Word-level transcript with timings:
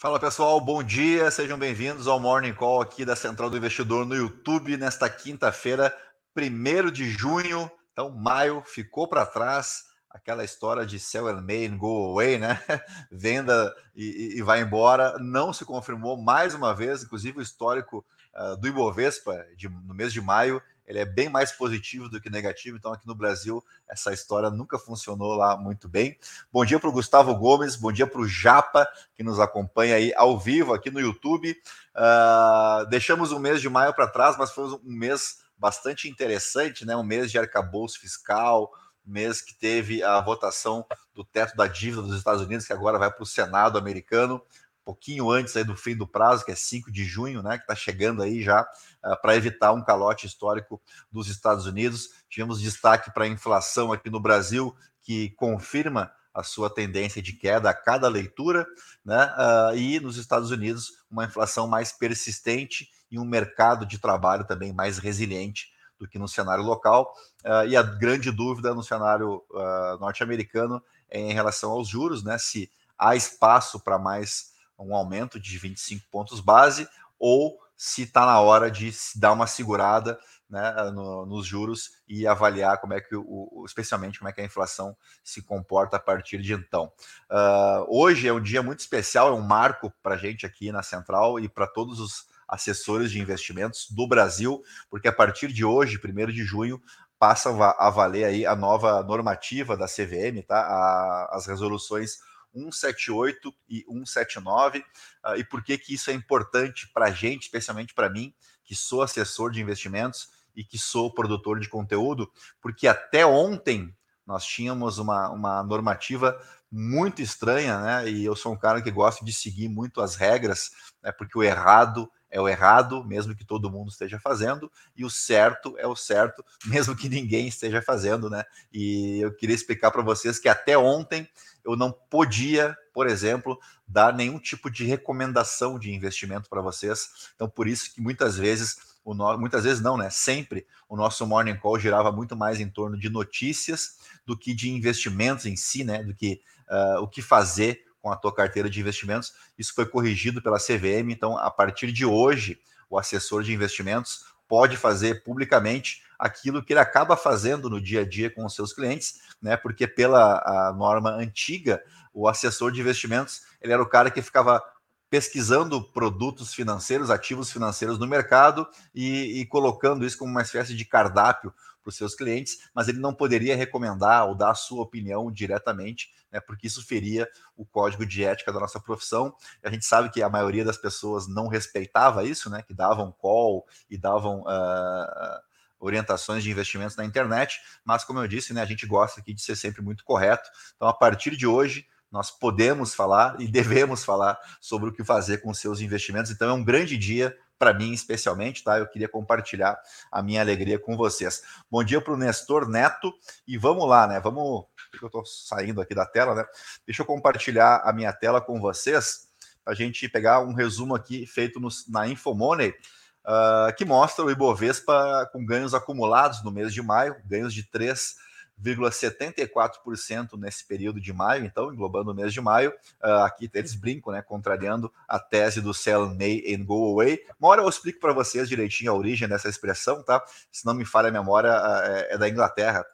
Fala 0.00 0.18
pessoal, 0.18 0.58
bom 0.58 0.82
dia, 0.82 1.30
sejam 1.30 1.58
bem-vindos 1.58 2.06
ao 2.06 2.18
Morning 2.18 2.54
Call 2.54 2.80
aqui 2.80 3.04
da 3.04 3.14
Central 3.14 3.50
do 3.50 3.58
Investidor 3.58 4.06
no 4.06 4.14
YouTube 4.14 4.74
nesta 4.78 5.10
quinta-feira, 5.10 5.94
1 6.34 6.90
de 6.90 7.10
junho. 7.10 7.70
Então, 7.92 8.08
maio 8.08 8.62
ficou 8.64 9.06
para 9.06 9.26
trás, 9.26 9.82
aquela 10.08 10.42
história 10.42 10.86
de 10.86 10.98
sell 10.98 11.28
and 11.28 11.42
may 11.42 11.66
and 11.66 11.76
go 11.76 12.12
away, 12.12 12.38
né? 12.38 12.58
Venda 13.12 13.74
e, 13.94 14.38
e, 14.38 14.42
vai 14.42 14.62
embora, 14.62 15.18
não 15.18 15.52
se 15.52 15.66
confirmou 15.66 16.16
mais 16.16 16.54
uma 16.54 16.74
vez, 16.74 17.02
inclusive 17.02 17.38
o 17.38 17.42
histórico 17.42 18.02
uh, 18.34 18.56
do 18.56 18.68
Ibovespa 18.68 19.44
de, 19.54 19.68
no 19.68 19.92
mês 19.92 20.14
de 20.14 20.22
maio 20.22 20.62
ele 20.90 20.98
é 20.98 21.04
bem 21.04 21.28
mais 21.28 21.52
positivo 21.52 22.08
do 22.08 22.20
que 22.20 22.28
negativo. 22.28 22.76
Então, 22.76 22.92
aqui 22.92 23.06
no 23.06 23.14
Brasil, 23.14 23.64
essa 23.88 24.12
história 24.12 24.50
nunca 24.50 24.76
funcionou 24.76 25.36
lá 25.36 25.56
muito 25.56 25.88
bem. 25.88 26.18
Bom 26.52 26.64
dia 26.64 26.80
para 26.80 26.88
o 26.88 26.92
Gustavo 26.92 27.32
Gomes, 27.36 27.76
bom 27.76 27.92
dia 27.92 28.08
para 28.08 28.20
o 28.20 28.26
Japa, 28.26 28.88
que 29.14 29.22
nos 29.22 29.38
acompanha 29.38 29.94
aí 29.94 30.12
ao 30.16 30.36
vivo 30.36 30.74
aqui 30.74 30.90
no 30.90 30.98
YouTube. 30.98 31.56
Uh, 31.94 32.86
deixamos 32.90 33.30
o 33.30 33.38
mês 33.38 33.60
de 33.60 33.68
maio 33.68 33.94
para 33.94 34.08
trás, 34.08 34.36
mas 34.36 34.50
foi 34.50 34.64
um 34.64 34.80
mês 34.82 35.38
bastante 35.56 36.08
interessante, 36.08 36.84
né? 36.84 36.96
Um 36.96 37.04
mês 37.04 37.30
de 37.30 37.38
arcabouço 37.38 38.00
fiscal, 38.00 38.72
mês 39.06 39.40
que 39.40 39.54
teve 39.54 40.02
a 40.02 40.20
votação 40.20 40.84
do 41.14 41.22
teto 41.22 41.56
da 41.56 41.68
dívida 41.68 42.02
dos 42.02 42.16
Estados 42.16 42.42
Unidos, 42.42 42.66
que 42.66 42.72
agora 42.72 42.98
vai 42.98 43.12
para 43.12 43.22
o 43.22 43.26
Senado 43.26 43.78
americano 43.78 44.42
pouquinho 44.90 45.30
antes 45.30 45.56
aí 45.56 45.62
do 45.62 45.76
fim 45.76 45.94
do 45.94 46.06
prazo, 46.06 46.44
que 46.44 46.50
é 46.50 46.54
5 46.56 46.90
de 46.90 47.04
junho, 47.04 47.42
né, 47.42 47.56
que 47.56 47.62
está 47.62 47.76
chegando 47.76 48.22
aí 48.22 48.42
já, 48.42 48.62
uh, 48.62 49.20
para 49.22 49.36
evitar 49.36 49.72
um 49.72 49.84
calote 49.84 50.26
histórico 50.26 50.82
dos 51.12 51.28
Estados 51.28 51.64
Unidos. 51.64 52.08
Tivemos 52.28 52.60
destaque 52.60 53.12
para 53.12 53.24
a 53.24 53.28
inflação 53.28 53.92
aqui 53.92 54.10
no 54.10 54.18
Brasil, 54.18 54.74
que 55.00 55.30
confirma 55.30 56.12
a 56.34 56.42
sua 56.42 56.68
tendência 56.68 57.22
de 57.22 57.32
queda 57.32 57.70
a 57.70 57.74
cada 57.74 58.08
leitura, 58.08 58.66
né? 59.04 59.26
Uh, 59.26 59.76
e 59.76 60.00
nos 60.00 60.16
Estados 60.16 60.50
Unidos, 60.50 60.92
uma 61.10 61.24
inflação 61.24 61.68
mais 61.68 61.92
persistente 61.92 62.88
e 63.10 63.18
um 63.18 63.24
mercado 63.24 63.86
de 63.86 63.98
trabalho 63.98 64.44
também 64.44 64.72
mais 64.72 64.98
resiliente 64.98 65.72
do 65.98 66.08
que 66.08 66.18
no 66.18 66.28
cenário 66.28 66.64
local. 66.64 67.12
Uh, 67.44 67.66
e 67.68 67.76
a 67.76 67.82
grande 67.82 68.30
dúvida 68.30 68.74
no 68.74 68.82
cenário 68.82 69.44
uh, 69.50 69.98
norte-americano 70.00 70.82
é 71.08 71.20
em 71.20 71.32
relação 71.32 71.70
aos 71.72 71.88
juros, 71.88 72.24
né? 72.24 72.38
Se 72.38 72.70
há 72.98 73.14
espaço 73.14 73.80
para 73.80 73.98
mais 73.98 74.50
um 74.82 74.94
aumento 74.94 75.38
de 75.38 75.58
25 75.58 76.06
pontos 76.10 76.40
base, 76.40 76.88
ou 77.18 77.58
se 77.76 78.02
está 78.02 78.26
na 78.26 78.40
hora 78.40 78.70
de 78.70 78.92
dar 79.16 79.32
uma 79.32 79.46
segurada 79.46 80.18
né, 80.50 80.74
no, 80.92 81.24
nos 81.24 81.46
juros 81.46 81.92
e 82.08 82.26
avaliar 82.26 82.78
como 82.78 82.92
é 82.92 83.00
que 83.00 83.14
o, 83.14 83.62
especialmente 83.64 84.18
como 84.18 84.28
é 84.28 84.32
que 84.32 84.40
a 84.40 84.44
inflação 84.44 84.96
se 85.22 85.40
comporta 85.40 85.96
a 85.96 86.00
partir 86.00 86.42
de 86.42 86.52
então. 86.52 86.92
Uh, 87.30 87.86
hoje 87.88 88.26
é 88.26 88.32
um 88.32 88.40
dia 88.42 88.62
muito 88.62 88.80
especial, 88.80 89.28
é 89.28 89.32
um 89.32 89.40
marco 89.40 89.92
para 90.02 90.16
a 90.16 90.18
gente 90.18 90.44
aqui 90.44 90.72
na 90.72 90.82
Central 90.82 91.38
e 91.38 91.48
para 91.48 91.66
todos 91.66 92.00
os 92.00 92.26
assessores 92.48 93.12
de 93.12 93.20
investimentos 93.20 93.86
do 93.90 94.08
Brasil, 94.08 94.60
porque 94.90 95.06
a 95.06 95.12
partir 95.12 95.52
de 95.52 95.64
hoje, 95.64 96.00
1 96.04 96.26
de 96.32 96.44
junho, 96.44 96.82
passa 97.16 97.50
a 97.78 97.90
valer 97.90 98.24
aí 98.24 98.44
a 98.44 98.56
nova 98.56 99.02
normativa 99.04 99.76
da 99.76 99.86
CVM, 99.86 100.42
tá? 100.46 100.58
A, 100.58 101.36
as 101.36 101.46
resoluções 101.46 102.18
178 102.54 103.54
e 103.68 103.84
179. 103.88 104.78
Uh, 104.78 104.82
ah, 105.22 105.36
e 105.36 105.44
por 105.44 105.62
que, 105.62 105.76
que 105.78 105.94
isso 105.94 106.10
é 106.10 106.14
importante 106.14 106.90
para 106.92 107.06
a 107.06 107.10
gente, 107.10 107.42
especialmente 107.42 107.94
para 107.94 108.10
mim, 108.10 108.34
que 108.64 108.74
sou 108.74 109.02
assessor 109.02 109.50
de 109.50 109.60
investimentos 109.60 110.28
e 110.54 110.64
que 110.64 110.78
sou 110.78 111.12
produtor 111.12 111.60
de 111.60 111.68
conteúdo? 111.68 112.30
Porque 112.60 112.86
até 112.86 113.24
ontem 113.24 113.94
nós 114.26 114.44
tínhamos 114.44 114.98
uma, 114.98 115.28
uma 115.30 115.62
normativa 115.62 116.40
muito 116.70 117.20
estranha, 117.20 117.80
né? 117.80 118.08
E 118.08 118.24
eu 118.24 118.36
sou 118.36 118.52
um 118.52 118.58
cara 118.58 118.80
que 118.80 118.90
gosta 118.90 119.24
de 119.24 119.32
seguir 119.32 119.68
muito 119.68 120.00
as 120.00 120.14
regras, 120.14 120.70
né? 121.02 121.10
Porque 121.10 121.36
o 121.36 121.42
errado 121.42 122.10
é 122.30 122.40
o 122.40 122.48
errado, 122.48 123.04
mesmo 123.04 123.34
que 123.34 123.44
todo 123.44 123.70
mundo 123.70 123.90
esteja 123.90 124.18
fazendo, 124.20 124.70
e 124.96 125.04
o 125.04 125.10
certo 125.10 125.74
é 125.78 125.86
o 125.86 125.96
certo, 125.96 126.44
mesmo 126.64 126.94
que 126.94 127.08
ninguém 127.08 127.48
esteja 127.48 127.82
fazendo, 127.82 128.30
né? 128.30 128.44
E 128.72 129.20
eu 129.20 129.34
queria 129.34 129.54
explicar 129.54 129.90
para 129.90 130.02
vocês 130.02 130.38
que 130.38 130.48
até 130.48 130.78
ontem 130.78 131.28
eu 131.64 131.76
não 131.76 131.92
podia, 131.92 132.76
por 132.94 133.06
exemplo, 133.06 133.58
dar 133.86 134.14
nenhum 134.14 134.38
tipo 134.38 134.70
de 134.70 134.84
recomendação 134.84 135.78
de 135.78 135.92
investimento 135.92 136.48
para 136.48 136.62
vocês. 136.62 137.30
Então, 137.34 137.48
por 137.48 137.66
isso 137.66 137.92
que 137.92 138.00
muitas 138.00 138.36
vezes, 138.36 138.78
o 139.04 139.14
no... 139.14 139.36
muitas 139.36 139.64
vezes 139.64 139.82
não, 139.82 139.96
né? 139.96 140.08
Sempre 140.10 140.66
o 140.88 140.96
nosso 140.96 141.26
morning 141.26 141.56
call 141.56 141.78
girava 141.78 142.10
muito 142.10 142.36
mais 142.36 142.60
em 142.60 142.68
torno 142.68 142.98
de 142.98 143.10
notícias 143.10 143.98
do 144.24 144.36
que 144.36 144.54
de 144.54 144.70
investimentos 144.70 145.46
em 145.46 145.56
si, 145.56 145.84
né? 145.84 146.02
Do 146.02 146.14
que 146.14 146.40
uh, 146.68 147.02
o 147.02 147.08
que 147.08 147.20
fazer 147.20 147.84
com 148.00 148.10
a 148.10 148.16
tua 148.16 148.34
carteira 148.34 148.68
de 148.68 148.80
investimentos. 148.80 149.32
Isso 149.58 149.74
foi 149.74 149.86
corrigido 149.86 150.42
pela 150.42 150.58
CVM, 150.58 151.10
então 151.10 151.36
a 151.36 151.50
partir 151.50 151.92
de 151.92 152.04
hoje, 152.04 152.58
o 152.88 152.98
assessor 152.98 153.42
de 153.42 153.52
investimentos 153.52 154.24
pode 154.48 154.76
fazer 154.76 155.22
publicamente 155.22 156.02
aquilo 156.18 156.62
que 156.62 156.72
ele 156.72 156.80
acaba 156.80 157.16
fazendo 157.16 157.70
no 157.70 157.80
dia 157.80 158.00
a 158.00 158.04
dia 158.04 158.28
com 158.28 158.44
os 158.44 158.54
seus 158.54 158.72
clientes, 158.72 159.20
né? 159.40 159.56
Porque 159.56 159.86
pela 159.86 160.74
norma 160.76 161.10
antiga, 161.10 161.82
o 162.12 162.26
assessor 162.26 162.72
de 162.72 162.80
investimentos, 162.80 163.42
ele 163.62 163.72
era 163.72 163.82
o 163.82 163.88
cara 163.88 164.10
que 164.10 164.20
ficava 164.20 164.62
pesquisando 165.08 165.82
produtos 165.82 166.54
financeiros, 166.54 167.10
ativos 167.10 167.50
financeiros 167.50 167.98
no 167.98 168.06
mercado 168.06 168.66
e, 168.94 169.40
e 169.40 169.46
colocando 169.46 170.06
isso 170.06 170.16
como 170.16 170.30
uma 170.30 170.42
espécie 170.42 170.74
de 170.74 170.84
cardápio 170.84 171.52
para 171.82 171.90
os 171.90 171.96
seus 171.96 172.14
clientes, 172.14 172.70
mas 172.74 172.88
ele 172.88 172.98
não 172.98 173.14
poderia 173.14 173.56
recomendar 173.56 174.26
ou 174.26 174.34
dar 174.34 174.50
a 174.50 174.54
sua 174.54 174.82
opinião 174.82 175.30
diretamente, 175.30 176.10
né, 176.30 176.40
porque 176.40 176.66
isso 176.66 176.84
feria 176.86 177.28
o 177.56 177.64
código 177.64 178.06
de 178.06 178.24
ética 178.24 178.52
da 178.52 178.60
nossa 178.60 178.80
profissão. 178.80 179.34
A 179.62 179.70
gente 179.70 179.84
sabe 179.84 180.10
que 180.10 180.22
a 180.22 180.28
maioria 180.28 180.64
das 180.64 180.76
pessoas 180.76 181.26
não 181.28 181.48
respeitava 181.48 182.24
isso, 182.24 182.50
né, 182.50 182.62
que 182.62 182.74
davam 182.74 183.12
call 183.12 183.66
e 183.88 183.96
davam 183.96 184.40
uh, 184.42 185.40
orientações 185.78 186.44
de 186.44 186.50
investimentos 186.50 186.96
na 186.96 187.04
internet, 187.04 187.60
mas 187.84 188.04
como 188.04 188.20
eu 188.20 188.28
disse, 188.28 188.52
né, 188.52 188.60
a 188.62 188.66
gente 188.66 188.86
gosta 188.86 189.20
aqui 189.20 189.32
de 189.32 189.40
ser 189.40 189.56
sempre 189.56 189.82
muito 189.82 190.04
correto. 190.04 190.48
Então, 190.76 190.86
a 190.86 190.94
partir 190.94 191.36
de 191.36 191.46
hoje, 191.46 191.86
nós 192.10 192.30
podemos 192.30 192.94
falar 192.94 193.40
e 193.40 193.46
devemos 193.46 194.04
falar 194.04 194.38
sobre 194.60 194.90
o 194.90 194.92
que 194.92 195.04
fazer 195.04 195.38
com 195.38 195.54
seus 195.54 195.80
investimentos. 195.80 196.30
Então, 196.30 196.50
é 196.50 196.52
um 196.52 196.64
grande 196.64 196.96
dia 196.96 197.36
para 197.60 197.74
mim 197.74 197.92
especialmente, 197.92 198.64
tá? 198.64 198.78
Eu 198.78 198.86
queria 198.86 199.06
compartilhar 199.06 199.78
a 200.10 200.22
minha 200.22 200.40
alegria 200.40 200.78
com 200.78 200.96
vocês. 200.96 201.42
Bom 201.70 201.84
dia 201.84 202.00
para 202.00 202.14
o 202.14 202.16
Nestor 202.16 202.66
Neto 202.66 203.12
e 203.46 203.58
vamos 203.58 203.86
lá, 203.86 204.06
né? 204.06 204.18
Vamos. 204.18 204.64
Eu 205.00 205.06
estou 205.06 205.26
saindo 205.26 205.78
aqui 205.78 205.94
da 205.94 206.06
tela, 206.06 206.34
né? 206.34 206.44
Deixa 206.86 207.02
eu 207.02 207.06
compartilhar 207.06 207.82
a 207.84 207.92
minha 207.92 208.14
tela 208.14 208.40
com 208.40 208.58
vocês 208.58 209.28
para 209.62 209.74
a 209.74 209.76
gente 209.76 210.08
pegar 210.08 210.40
um 210.40 210.54
resumo 210.54 210.94
aqui 210.94 211.26
feito 211.26 211.60
no, 211.60 211.68
na 211.90 212.08
Infomoney, 212.08 212.70
uh, 212.70 213.76
que 213.76 213.84
mostra 213.84 214.24
o 214.24 214.30
Ibovespa 214.30 215.28
com 215.30 215.44
ganhos 215.44 215.74
acumulados 215.74 216.42
no 216.42 216.50
mês 216.50 216.72
de 216.72 216.80
maio, 216.80 217.14
ganhos 217.26 217.52
de 217.52 217.62
3 217.64 218.16
0,74% 218.62 220.38
nesse 220.38 220.66
período 220.66 221.00
de 221.00 221.12
maio, 221.12 221.44
então, 221.44 221.72
englobando 221.72 222.10
o 222.10 222.14
mês 222.14 222.32
de 222.32 222.40
maio. 222.40 222.72
Uh, 223.02 223.24
aqui 223.24 223.50
eles 223.54 223.74
brincam, 223.74 224.12
né, 224.12 224.22
contrariando 224.22 224.92
a 225.08 225.18
tese 225.18 225.60
do 225.60 225.72
sell 225.72 226.06
May 226.14 226.42
and 226.54 226.64
go 226.64 226.92
away. 226.92 227.24
Uma 227.38 227.50
hora 227.50 227.62
eu 227.62 227.68
explico 227.68 228.00
para 228.00 228.12
vocês 228.12 228.48
direitinho 228.48 228.92
a 228.92 228.94
origem 228.94 229.28
dessa 229.28 229.48
expressão, 229.48 230.02
tá? 230.02 230.22
Se 230.52 230.64
não 230.66 230.74
me 230.74 230.84
falha 230.84 231.08
a 231.08 231.12
memória, 231.12 231.50
uh, 231.50 231.82
é, 231.82 232.14
é, 232.14 232.18
da 232.18 232.28
Inglaterra. 232.28 232.84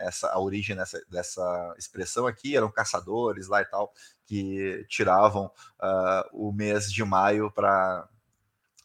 Essa, 0.00 0.28
a 0.30 0.38
origem 0.40 0.74
dessa, 0.74 1.00
dessa 1.08 1.74
expressão 1.78 2.26
aqui 2.26 2.56
eram 2.56 2.70
caçadores 2.70 3.46
lá 3.46 3.62
e 3.62 3.64
tal 3.64 3.94
que 4.26 4.84
tiravam 4.88 5.46
uh, 5.46 6.28
o 6.32 6.52
mês 6.52 6.92
de 6.92 7.04
maio 7.04 7.50
para 7.52 8.08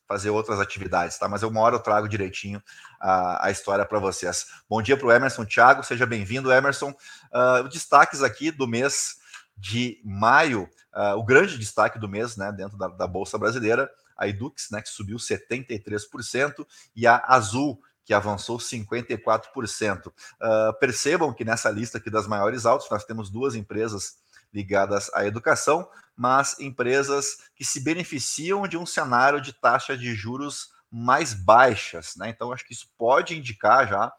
fazer 0.09 0.31
outras 0.31 0.59
atividades, 0.59 1.19
tá? 1.19 1.29
Mas 1.29 1.43
eu 1.43 1.49
uma 1.49 1.61
hora 1.61 1.75
eu 1.75 1.79
trago 1.79 2.09
direitinho 2.09 2.61
a, 2.99 3.45
a 3.45 3.51
história 3.51 3.85
para 3.85 3.99
vocês. 3.99 4.47
Bom 4.67 4.81
dia 4.81 4.97
para 4.97 5.05
o 5.05 5.11
Emerson 5.11 5.45
Thiago, 5.45 5.83
seja 5.83 6.03
bem-vindo, 6.07 6.51
Emerson. 6.51 6.89
Uh, 6.89 7.69
destaques 7.69 8.23
aqui 8.23 8.49
do 8.49 8.67
mês 8.67 9.17
de 9.55 10.01
maio, 10.03 10.67
uh, 10.95 11.15
o 11.15 11.23
grande 11.23 11.59
destaque 11.59 11.99
do 11.99 12.09
mês, 12.09 12.35
né, 12.35 12.51
dentro 12.51 12.75
da, 12.75 12.87
da 12.87 13.05
Bolsa 13.05 13.37
Brasileira, 13.37 13.87
a 14.17 14.27
Edux, 14.27 14.71
né, 14.71 14.81
que 14.81 14.89
subiu 14.89 15.17
73%, 15.17 16.65
e 16.95 17.05
a 17.05 17.23
Azul, 17.27 17.79
que 18.03 18.11
avançou 18.11 18.57
54%. 18.57 20.07
Uh, 20.07 20.11
ah, 20.41 20.73
percebam 20.79 21.31
que 21.31 21.45
nessa 21.45 21.69
lista 21.69 21.99
aqui 21.99 22.09
das 22.09 22.25
maiores 22.25 22.65
altas, 22.65 22.89
nós 22.89 23.05
temos 23.05 23.29
duas 23.29 23.53
empresas 23.53 24.15
ligadas 24.53 25.09
à 25.13 25.25
educação, 25.25 25.89
mas 26.15 26.59
empresas 26.59 27.37
que 27.55 27.63
se 27.63 27.79
beneficiam 27.79 28.67
de 28.67 28.77
um 28.77 28.85
cenário 28.85 29.41
de 29.41 29.53
taxa 29.53 29.97
de 29.97 30.13
juros 30.13 30.69
mais 30.91 31.33
baixas, 31.33 32.15
né? 32.17 32.29
Então 32.29 32.51
acho 32.51 32.65
que 32.65 32.73
isso 32.73 32.89
pode 32.97 33.37
indicar 33.37 33.87
já 33.87 34.11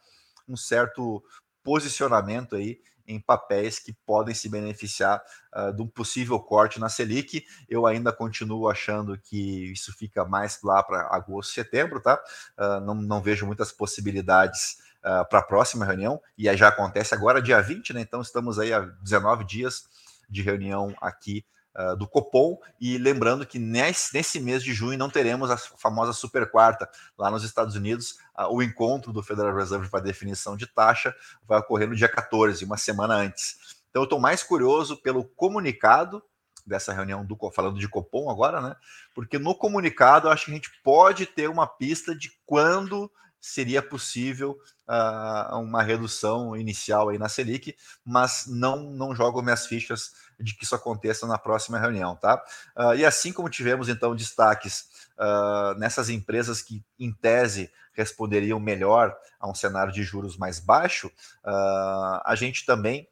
um 0.48 0.56
certo 0.56 1.22
posicionamento 1.62 2.56
aí 2.56 2.80
em 3.06 3.20
papéis 3.20 3.78
que 3.78 3.92
podem 4.06 4.34
se 4.34 4.48
beneficiar 4.48 5.20
uh, 5.54 5.72
de 5.74 5.82
um 5.82 5.88
possível 5.88 6.38
corte 6.38 6.78
na 6.78 6.88
Selic. 6.88 7.44
Eu 7.68 7.86
ainda 7.86 8.12
continuo 8.12 8.68
achando 8.68 9.18
que 9.18 9.72
isso 9.72 9.92
fica 9.92 10.24
mais 10.24 10.60
lá 10.62 10.82
para 10.82 11.08
agosto, 11.14 11.52
setembro, 11.52 12.00
tá? 12.00 12.22
Uh, 12.56 12.80
não, 12.80 12.94
não 12.94 13.20
vejo 13.20 13.46
muitas 13.46 13.72
possibilidades 13.72 14.78
uh, 14.98 15.28
para 15.28 15.40
a 15.40 15.42
próxima 15.42 15.84
reunião, 15.84 16.20
e 16.38 16.56
já 16.56 16.68
acontece 16.68 17.12
agora, 17.12 17.42
dia 17.42 17.60
20, 17.60 17.92
né? 17.94 18.00
Então 18.00 18.20
estamos 18.20 18.58
aí 18.58 18.72
há 18.72 18.80
19 18.80 19.44
dias 19.44 19.88
de 20.30 20.42
reunião 20.42 20.94
aqui 21.00 21.44
uh, 21.76 21.96
do 21.96 22.08
Copom. 22.08 22.58
E 22.80 22.98
lembrando 22.98 23.46
que 23.46 23.58
nesse, 23.58 24.14
nesse 24.14 24.40
mês 24.40 24.62
de 24.62 24.72
junho 24.72 24.98
não 24.98 25.10
teremos 25.10 25.50
a 25.50 25.56
famosa 25.56 26.12
super 26.12 26.50
quarta 26.50 26.88
lá 27.18 27.30
nos 27.30 27.44
Estados 27.44 27.74
Unidos. 27.74 28.18
Uh, 28.38 28.54
o 28.54 28.62
encontro 28.62 29.12
do 29.12 29.22
Federal 29.22 29.54
Reserve 29.54 29.88
para 29.88 30.00
definição 30.00 30.56
de 30.56 30.66
taxa 30.66 31.14
vai 31.46 31.58
ocorrer 31.58 31.88
no 31.88 31.96
dia 31.96 32.08
14, 32.08 32.64
uma 32.64 32.76
semana 32.76 33.14
antes. 33.14 33.80
Então 33.90 34.02
eu 34.02 34.04
estou 34.04 34.20
mais 34.20 34.42
curioso 34.42 34.96
pelo 34.96 35.24
comunicado 35.24 36.22
dessa 36.66 36.92
reunião 36.92 37.24
do 37.24 37.36
falando 37.52 37.78
de 37.78 37.88
Copom 37.88 38.30
agora, 38.30 38.60
né? 38.60 38.76
Porque 39.14 39.38
no 39.38 39.54
comunicado 39.54 40.28
eu 40.28 40.32
acho 40.32 40.44
que 40.44 40.50
a 40.52 40.54
gente 40.54 40.70
pode 40.84 41.26
ter 41.26 41.48
uma 41.48 41.66
pista 41.66 42.14
de 42.14 42.30
quando 42.46 43.10
seria 43.40 43.82
possível 43.82 44.58
uh, 44.88 45.56
uma 45.58 45.82
redução 45.82 46.56
inicial 46.56 47.08
aí 47.08 47.18
na 47.18 47.28
Selic, 47.28 47.76
mas 48.04 48.44
não 48.46 48.90
não 48.90 49.14
jogo 49.14 49.42
minhas 49.42 49.66
fichas 49.66 50.12
de 50.38 50.54
que 50.54 50.64
isso 50.64 50.74
aconteça 50.74 51.26
na 51.26 51.38
próxima 51.38 51.78
reunião, 51.78 52.16
tá? 52.16 52.42
Uh, 52.76 52.94
e 52.94 53.04
assim 53.04 53.32
como 53.32 53.48
tivemos 53.48 53.88
então 53.88 54.14
destaques 54.14 54.86
uh, 55.18 55.78
nessas 55.78 56.10
empresas 56.10 56.60
que 56.60 56.84
em 56.98 57.12
tese 57.12 57.70
responderiam 57.92 58.60
melhor 58.60 59.16
a 59.38 59.48
um 59.48 59.54
cenário 59.54 59.92
de 59.92 60.02
juros 60.02 60.36
mais 60.36 60.60
baixo, 60.60 61.10
a 61.44 62.34
gente 62.36 62.64
também 62.64 63.06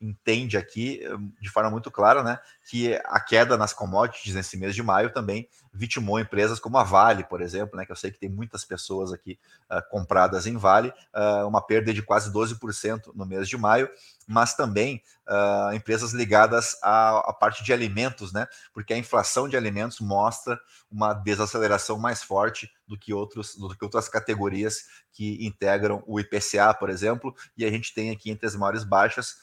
entende 0.00 0.56
aqui 0.56 1.00
de 1.40 1.48
forma 1.48 1.70
muito 1.70 1.90
clara, 1.90 2.22
né, 2.22 2.38
que 2.68 2.94
a 3.06 3.20
queda 3.20 3.56
nas 3.56 3.72
commodities 3.72 4.34
nesse 4.34 4.56
mês 4.56 4.74
de 4.74 4.82
maio 4.82 5.12
também 5.12 5.48
vitimou 5.72 6.18
empresas 6.18 6.58
como 6.58 6.78
a 6.78 6.84
Vale, 6.84 7.24
por 7.24 7.40
exemplo, 7.40 7.76
né, 7.76 7.84
que 7.84 7.92
eu 7.92 7.96
sei 7.96 8.10
que 8.10 8.18
tem 8.18 8.28
muitas 8.28 8.64
pessoas 8.64 9.12
aqui 9.12 9.38
uh, 9.70 9.82
compradas 9.90 10.46
em 10.46 10.56
Vale, 10.56 10.92
uh, 11.14 11.46
uma 11.46 11.60
perda 11.60 11.92
de 11.92 12.02
quase 12.02 12.32
12% 12.32 13.12
no 13.14 13.26
mês 13.26 13.48
de 13.48 13.56
maio, 13.56 13.88
mas 14.26 14.54
também 14.54 15.02
uh, 15.28 15.72
empresas 15.74 16.12
ligadas 16.12 16.76
à, 16.82 17.18
à, 17.18 17.32
parte 17.32 17.62
de 17.62 17.72
alimentos, 17.72 18.32
né, 18.32 18.46
porque 18.72 18.94
a 18.94 18.98
inflação 18.98 19.48
de 19.48 19.56
alimentos 19.56 20.00
mostra 20.00 20.58
uma 20.90 21.12
desaceleração 21.12 21.98
mais 21.98 22.22
forte 22.22 22.70
do 22.86 22.98
que, 22.98 23.12
outros, 23.12 23.56
do 23.56 23.68
que 23.76 23.84
outras 23.84 24.08
categorias 24.08 24.84
que 25.12 25.44
integram 25.44 26.02
o 26.06 26.20
IPCA, 26.20 26.72
por 26.74 26.88
exemplo, 26.88 27.34
e 27.56 27.64
a 27.64 27.70
gente 27.70 27.92
tem 27.94 28.10
aqui 28.10 28.30
entre 28.30 28.46
as 28.46 28.54
maiores 28.54 28.84
baixas 28.84 29.36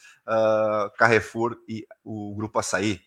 Carrefour 0.97 1.57
e 1.67 1.85
o 2.03 2.33
Grupo 2.35 2.59
Açaí, 2.59 3.01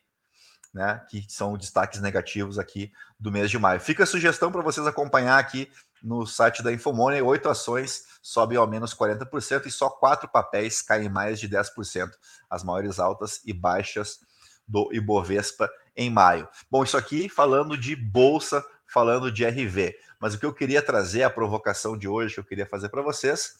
né, 0.74 1.02
que 1.08 1.24
são 1.28 1.56
destaques 1.56 2.00
negativos 2.00 2.58
aqui 2.58 2.92
do 3.18 3.32
mês 3.32 3.50
de 3.50 3.58
maio. 3.58 3.80
Fica 3.80 4.02
a 4.02 4.06
sugestão 4.06 4.52
para 4.52 4.62
vocês 4.62 4.86
acompanhar 4.86 5.38
aqui 5.38 5.70
no 6.02 6.26
site 6.26 6.62
da 6.62 6.70
Infomoney, 6.72 7.22
oito 7.22 7.48
ações 7.48 8.04
sobem 8.20 8.58
ao 8.58 8.66
menos 8.66 8.94
40% 8.94 9.66
e 9.66 9.70
só 9.70 9.88
quatro 9.88 10.28
papéis 10.28 10.82
caem 10.82 11.08
mais 11.08 11.40
de 11.40 11.48
10%, 11.48 12.10
as 12.50 12.62
maiores 12.62 12.98
altas 12.98 13.40
e 13.46 13.52
baixas 13.52 14.20
do 14.68 14.92
Ibovespa 14.92 15.70
em 15.96 16.10
maio. 16.10 16.46
Bom, 16.70 16.84
isso 16.84 16.96
aqui 16.96 17.28
falando 17.28 17.78
de 17.78 17.96
bolsa, 17.96 18.62
falando 18.86 19.32
de 19.32 19.46
RV, 19.46 19.96
mas 20.20 20.34
o 20.34 20.38
que 20.38 20.46
eu 20.46 20.52
queria 20.52 20.82
trazer, 20.82 21.22
a 21.22 21.30
provocação 21.30 21.96
de 21.96 22.08
hoje 22.08 22.34
que 22.34 22.40
eu 22.40 22.44
queria 22.44 22.66
fazer 22.66 22.88
para 22.88 23.02
vocês, 23.02 23.54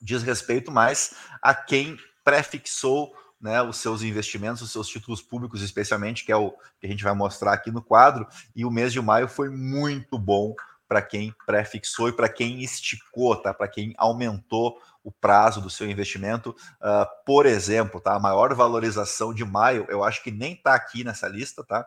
diz 0.00 0.22
respeito 0.22 0.70
mais 0.70 1.14
a 1.42 1.54
quem 1.54 1.96
prefixou 2.24 3.14
né, 3.40 3.62
os 3.62 3.78
seus 3.78 4.02
investimentos, 4.02 4.60
os 4.60 4.70
seus 4.70 4.88
títulos 4.88 5.22
públicos, 5.22 5.62
especialmente, 5.62 6.24
que 6.24 6.32
é 6.32 6.36
o 6.36 6.50
que 6.78 6.86
a 6.86 6.88
gente 6.88 7.02
vai 7.02 7.14
mostrar 7.14 7.54
aqui 7.54 7.70
no 7.70 7.82
quadro. 7.82 8.26
E 8.54 8.64
o 8.64 8.70
mês 8.70 8.92
de 8.92 9.00
maio 9.00 9.28
foi 9.28 9.48
muito 9.48 10.18
bom 10.18 10.54
para 10.86 11.00
quem 11.00 11.34
prefixou 11.46 12.08
e 12.08 12.12
para 12.12 12.28
quem 12.28 12.62
esticou, 12.62 13.36
tá? 13.36 13.54
Para 13.54 13.68
quem 13.68 13.94
aumentou 13.96 14.78
o 15.02 15.10
prazo 15.10 15.60
do 15.60 15.70
seu 15.70 15.88
investimento. 15.88 16.50
Uh, 16.50 17.06
por 17.24 17.46
exemplo, 17.46 18.00
tá? 18.00 18.14
A 18.14 18.20
maior 18.20 18.52
valorização 18.54 19.32
de 19.32 19.44
maio, 19.44 19.86
eu 19.88 20.04
acho 20.04 20.22
que 20.22 20.30
nem 20.30 20.52
está 20.52 20.74
aqui 20.74 21.02
nessa 21.02 21.28
lista, 21.28 21.64
tá? 21.64 21.86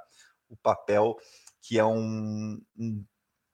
O 0.50 0.56
papel 0.56 1.18
que 1.62 1.78
é 1.78 1.86
um, 1.86 2.62
um 2.78 3.06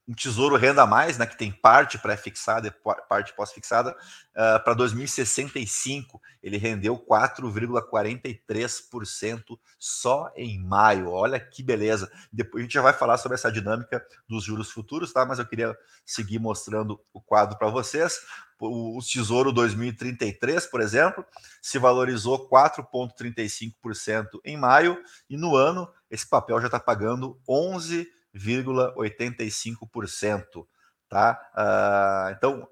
um 0.09 0.13
tesouro 0.15 0.55
renda 0.55 0.87
mais, 0.87 1.19
né, 1.19 1.27
que 1.27 1.37
tem 1.37 1.51
parte 1.51 1.99
pré-fixada 1.99 2.67
e 2.67 2.71
parte 3.07 3.31
pós-fixada, 3.35 3.91
uh, 3.91 4.63
para 4.63 4.73
2065 4.73 6.19
ele 6.41 6.57
rendeu 6.57 6.97
4,43% 6.97 9.59
só 9.77 10.31
em 10.35 10.59
maio. 10.59 11.11
Olha 11.11 11.39
que 11.39 11.61
beleza. 11.61 12.11
Depois 12.33 12.61
a 12.61 12.63
gente 12.63 12.73
já 12.73 12.81
vai 12.81 12.93
falar 12.93 13.19
sobre 13.19 13.35
essa 13.35 13.51
dinâmica 13.51 14.03
dos 14.27 14.43
juros 14.43 14.71
futuros, 14.71 15.13
tá? 15.13 15.27
Mas 15.27 15.37
eu 15.37 15.45
queria 15.45 15.77
seguir 16.03 16.39
mostrando 16.39 16.99
o 17.13 17.21
quadro 17.21 17.59
para 17.59 17.69
vocês. 17.69 18.19
O 18.59 18.97
Tesouro 19.07 19.51
2033, 19.51 20.65
por 20.65 20.81
exemplo, 20.81 21.23
se 21.61 21.77
valorizou 21.77 22.49
4,35% 22.49 24.39
em 24.43 24.57
maio 24.57 24.97
e 25.29 25.37
no 25.37 25.55
ano 25.55 25.87
esse 26.09 26.27
papel 26.27 26.59
já 26.59 26.65
está 26.65 26.79
pagando 26.79 27.39
11 27.47 28.07
0,85%. 28.35 30.65
Tá? 31.09 31.39
Uh, 31.55 32.31
então, 32.35 32.67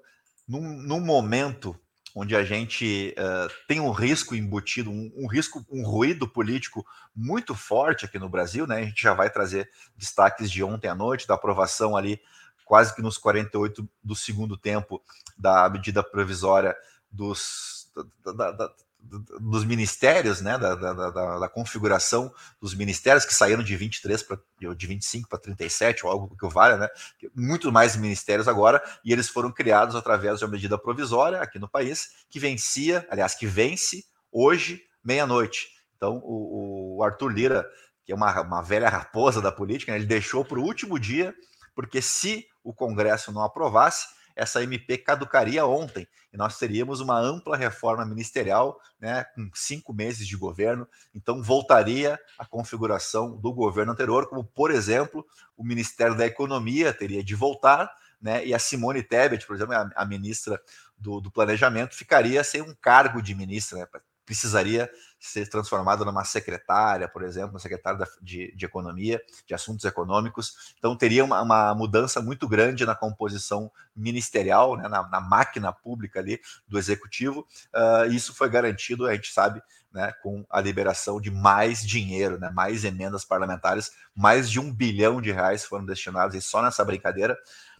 num, 0.46 0.62
num, 0.62 1.00
momento 1.00 1.78
onde 2.14 2.36
a 2.36 2.44
gente 2.44 3.14
uh, 3.18 3.52
tem 3.66 3.80
um 3.80 3.90
risco 3.90 4.34
embutido, 4.34 4.90
um, 4.90 5.12
um, 5.16 5.26
risco, 5.26 5.64
um 5.70 5.84
ruído 5.84 6.28
político 6.28 6.86
muito 7.14 7.54
forte 7.54 8.04
aqui 8.04 8.18
no 8.18 8.28
Brasil, 8.28 8.66
né? 8.66 8.78
A 8.78 8.84
gente 8.84 9.02
já 9.02 9.12
vai 9.12 9.28
trazer 9.28 9.68
destaques 9.96 10.50
de 10.50 10.62
ontem 10.62 10.88
à 10.88 10.94
noite, 10.94 11.26
da 11.26 11.34
aprovação 11.34 11.96
ali, 11.96 12.20
quase 12.64 12.94
que 12.94 13.02
nos 13.02 13.18
48 13.18 13.88
do 14.02 14.14
segundo 14.14 14.56
tempo 14.56 15.02
da 15.36 15.68
medida 15.68 16.02
provisória 16.02 16.76
dos, 17.10 17.90
da, 18.24 18.52
da, 18.52 18.72
dos 19.00 19.64
ministérios, 19.64 20.40
né, 20.40 20.58
da, 20.58 20.74
da, 20.74 20.92
da, 20.92 21.38
da, 21.38 21.48
configuração 21.48 22.32
dos 22.60 22.74
ministérios 22.74 23.24
que 23.24 23.32
saíram 23.32 23.62
de 23.62 23.74
23 23.76 24.22
para 24.22 24.38
de 24.76 24.86
25 24.86 25.28
para 25.28 25.38
37 25.38 26.04
ou 26.04 26.12
algo 26.12 26.36
que 26.36 26.44
o 26.44 26.50
valha, 26.50 26.76
né, 26.76 26.88
muito 27.34 27.72
mais 27.72 27.96
ministérios 27.96 28.48
agora 28.48 28.82
e 29.04 29.12
eles 29.12 29.28
foram 29.28 29.52
criados 29.52 29.94
através 29.94 30.38
de 30.38 30.44
uma 30.44 30.50
medida 30.50 30.76
provisória 30.76 31.40
aqui 31.40 31.58
no 31.58 31.68
país 31.68 32.10
que 32.28 32.38
vencia, 32.38 33.06
aliás, 33.10 33.34
que 33.34 33.46
vence 33.46 34.04
hoje 34.32 34.82
meia-noite. 35.02 35.68
Então 35.96 36.20
o, 36.24 36.98
o, 36.98 37.02
Arthur 37.02 37.28
Lira, 37.28 37.66
que 38.04 38.12
é 38.12 38.14
uma, 38.14 38.40
uma 38.42 38.62
velha 38.62 38.88
raposa 38.88 39.40
da 39.40 39.52
política, 39.52 39.92
né, 39.92 39.98
ele 39.98 40.06
deixou 40.06 40.44
para 40.44 40.58
o 40.58 40.64
último 40.64 40.98
dia 40.98 41.34
porque 41.74 42.02
se 42.02 42.46
o 42.64 42.74
Congresso 42.74 43.32
não 43.32 43.42
aprovasse 43.42 44.17
essa 44.38 44.62
MP 44.62 44.96
caducaria 44.98 45.66
ontem 45.66 46.06
e 46.32 46.36
nós 46.36 46.56
teríamos 46.56 47.00
uma 47.00 47.18
ampla 47.18 47.56
reforma 47.56 48.06
ministerial, 48.06 48.80
né, 49.00 49.24
com 49.34 49.50
cinco 49.52 49.92
meses 49.92 50.28
de 50.28 50.36
governo. 50.36 50.86
Então, 51.12 51.42
voltaria 51.42 52.16
a 52.38 52.46
configuração 52.46 53.36
do 53.36 53.52
governo 53.52 53.90
anterior, 53.90 54.28
como, 54.28 54.44
por 54.44 54.70
exemplo, 54.70 55.26
o 55.56 55.64
Ministério 55.64 56.16
da 56.16 56.24
Economia 56.24 56.92
teria 56.92 57.22
de 57.22 57.34
voltar, 57.34 57.92
né, 58.22 58.46
e 58.46 58.54
a 58.54 58.58
Simone 58.60 59.02
Tebet, 59.02 59.44
por 59.44 59.56
exemplo, 59.56 59.74
a, 59.74 59.90
a 59.96 60.06
ministra 60.06 60.60
do, 60.96 61.20
do, 61.20 61.32
Planejamento, 61.32 61.96
ficaria 61.96 62.44
sem 62.44 62.62
um 62.62 62.74
cargo 62.80 63.20
de 63.20 63.34
ministra, 63.34 63.80
né, 63.80 63.86
precisaria 64.28 64.90
ser 65.18 65.48
transformada 65.48 66.04
numa 66.04 66.22
secretária, 66.22 67.08
por 67.08 67.22
exemplo, 67.22 67.52
uma 67.52 67.58
secretária 67.58 68.06
de, 68.20 68.54
de 68.54 68.66
Economia, 68.66 69.20
de 69.46 69.54
Assuntos 69.54 69.86
Econômicos. 69.86 70.74
Então, 70.78 70.94
teria 70.94 71.24
uma, 71.24 71.40
uma 71.40 71.74
mudança 71.74 72.20
muito 72.20 72.46
grande 72.46 72.84
na 72.84 72.94
composição 72.94 73.72
ministerial, 73.96 74.76
né, 74.76 74.86
na, 74.86 75.08
na, 75.08 75.18
máquina 75.18 75.72
pública 75.72 76.20
ali 76.20 76.38
do 76.68 76.78
Executivo. 76.78 77.46
Uh, 77.74 78.12
isso 78.12 78.34
foi 78.34 78.50
garantido, 78.50 79.06
a 79.06 79.14
gente 79.14 79.32
sabe, 79.32 79.62
né, 79.90 80.12
com 80.22 80.44
a 80.50 80.60
liberação 80.60 81.18
de 81.18 81.30
mais 81.30 81.80
dinheiro, 81.80 82.38
né, 82.38 82.50
mais 82.50 82.84
emendas 82.84 83.24
parlamentares, 83.24 83.90
mais 84.14 84.50
de 84.50 84.60
um 84.60 84.70
bilhão 84.70 85.22
de 85.22 85.32
reais 85.32 85.64
foram 85.64 85.86
destinados 85.86 86.44
só 86.44 86.62
nessa 86.62 86.84
brincadeira 86.84 87.36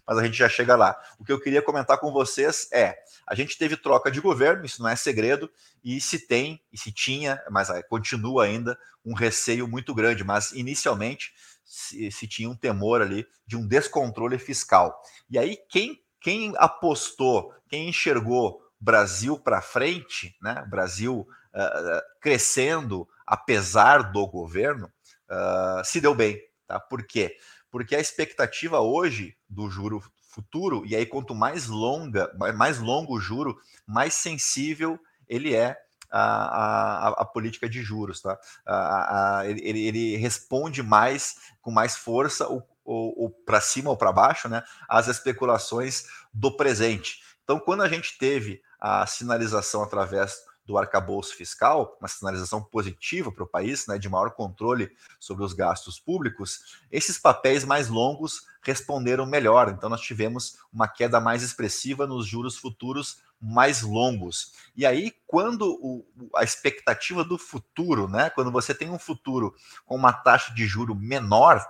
mas 0.08 0.16
a 0.16 0.24
gente 0.24 0.38
já 0.38 0.48
chega 0.48 0.74
lá. 0.74 0.98
O 1.18 1.24
que 1.24 1.30
eu 1.30 1.38
queria 1.38 1.60
comentar 1.60 1.98
com 1.98 2.10
vocês 2.10 2.66
é: 2.72 2.96
a 3.26 3.34
gente 3.34 3.58
teve 3.58 3.76
troca 3.76 4.10
de 4.10 4.20
governo, 4.20 4.64
isso 4.64 4.82
não 4.82 4.88
é 4.88 4.96
segredo, 4.96 5.50
e 5.84 6.00
se 6.00 6.26
tem, 6.26 6.60
e 6.72 6.78
se 6.78 6.90
tinha, 6.90 7.42
mas 7.50 7.68
continua 7.88 8.44
ainda 8.44 8.78
um 9.04 9.12
receio 9.12 9.68
muito 9.68 9.94
grande, 9.94 10.24
mas 10.24 10.52
inicialmente 10.52 11.32
se, 11.64 12.10
se 12.10 12.26
tinha 12.26 12.48
um 12.48 12.56
temor 12.56 13.02
ali 13.02 13.26
de 13.46 13.56
um 13.56 13.66
descontrole 13.66 14.38
fiscal. 14.38 14.98
E 15.28 15.38
aí, 15.38 15.58
quem, 15.68 16.02
quem 16.20 16.54
apostou, 16.56 17.54
quem 17.68 17.90
enxergou 17.90 18.62
Brasil 18.80 19.38
para 19.38 19.60
frente, 19.60 20.36
né? 20.40 20.64
Brasil 20.70 21.28
uh, 21.54 22.20
crescendo 22.20 23.06
apesar 23.28 24.10
do 24.10 24.26
governo, 24.26 24.90
uh, 25.28 25.84
se 25.84 26.00
deu 26.00 26.14
bem. 26.14 26.40
Tá? 26.66 26.80
Por 26.80 27.06
quê? 27.06 27.36
Porque 27.70 27.94
a 27.94 28.00
expectativa 28.00 28.80
hoje 28.80 29.36
do 29.48 29.70
juro 29.70 30.02
futuro, 30.28 30.84
e 30.86 30.94
aí 30.94 31.04
quanto 31.04 31.34
mais 31.34 31.66
longa, 31.66 32.32
mais 32.56 32.78
longo 32.78 33.16
o 33.16 33.20
juro, 33.20 33.58
mais 33.86 34.14
sensível 34.14 34.98
ele 35.28 35.54
é 35.54 35.76
a, 36.10 36.20
a, 36.20 37.08
a 37.08 37.24
política 37.24 37.68
de 37.68 37.82
juros, 37.82 38.20
tá? 38.22 38.38
A, 38.66 39.42
ele, 39.46 39.86
ele 39.86 40.16
responde 40.16 40.82
mais, 40.82 41.36
com 41.60 41.70
mais 41.70 41.96
força, 41.96 42.46
ou, 42.48 42.66
ou, 42.84 43.14
ou 43.18 43.30
para 43.30 43.60
cima 43.60 43.90
ou 43.90 43.96
para 43.96 44.12
baixo, 44.12 44.48
né, 44.48 44.62
às 44.88 45.08
especulações 45.08 46.06
do 46.32 46.56
presente. 46.56 47.20
Então, 47.44 47.60
quando 47.60 47.82
a 47.82 47.88
gente 47.88 48.16
teve 48.18 48.62
a 48.80 49.06
sinalização 49.06 49.82
através 49.82 50.42
do 50.68 50.76
arcabouço 50.76 51.34
fiscal, 51.34 51.96
uma 51.98 52.08
sinalização 52.08 52.62
positiva 52.62 53.32
para 53.32 53.42
o 53.42 53.46
país, 53.46 53.86
né, 53.86 53.98
de 53.98 54.06
maior 54.06 54.32
controle 54.32 54.94
sobre 55.18 55.42
os 55.42 55.54
gastos 55.54 55.98
públicos, 55.98 56.78
esses 56.92 57.16
papéis 57.18 57.64
mais 57.64 57.88
longos 57.88 58.42
responderam 58.60 59.24
melhor. 59.24 59.70
Então, 59.70 59.88
nós 59.88 60.02
tivemos 60.02 60.58
uma 60.70 60.86
queda 60.86 61.18
mais 61.20 61.42
expressiva 61.42 62.06
nos 62.06 62.26
juros 62.26 62.58
futuros 62.58 63.22
mais 63.40 63.80
longos. 63.80 64.52
E 64.76 64.84
aí, 64.84 65.10
quando 65.26 65.78
o, 65.80 66.04
a 66.36 66.44
expectativa 66.44 67.24
do 67.24 67.38
futuro, 67.38 68.06
né, 68.06 68.28
quando 68.28 68.52
você 68.52 68.74
tem 68.74 68.90
um 68.90 68.98
futuro 68.98 69.54
com 69.86 69.96
uma 69.96 70.12
taxa 70.12 70.52
de 70.52 70.66
juro 70.66 70.94
menor, 70.94 71.64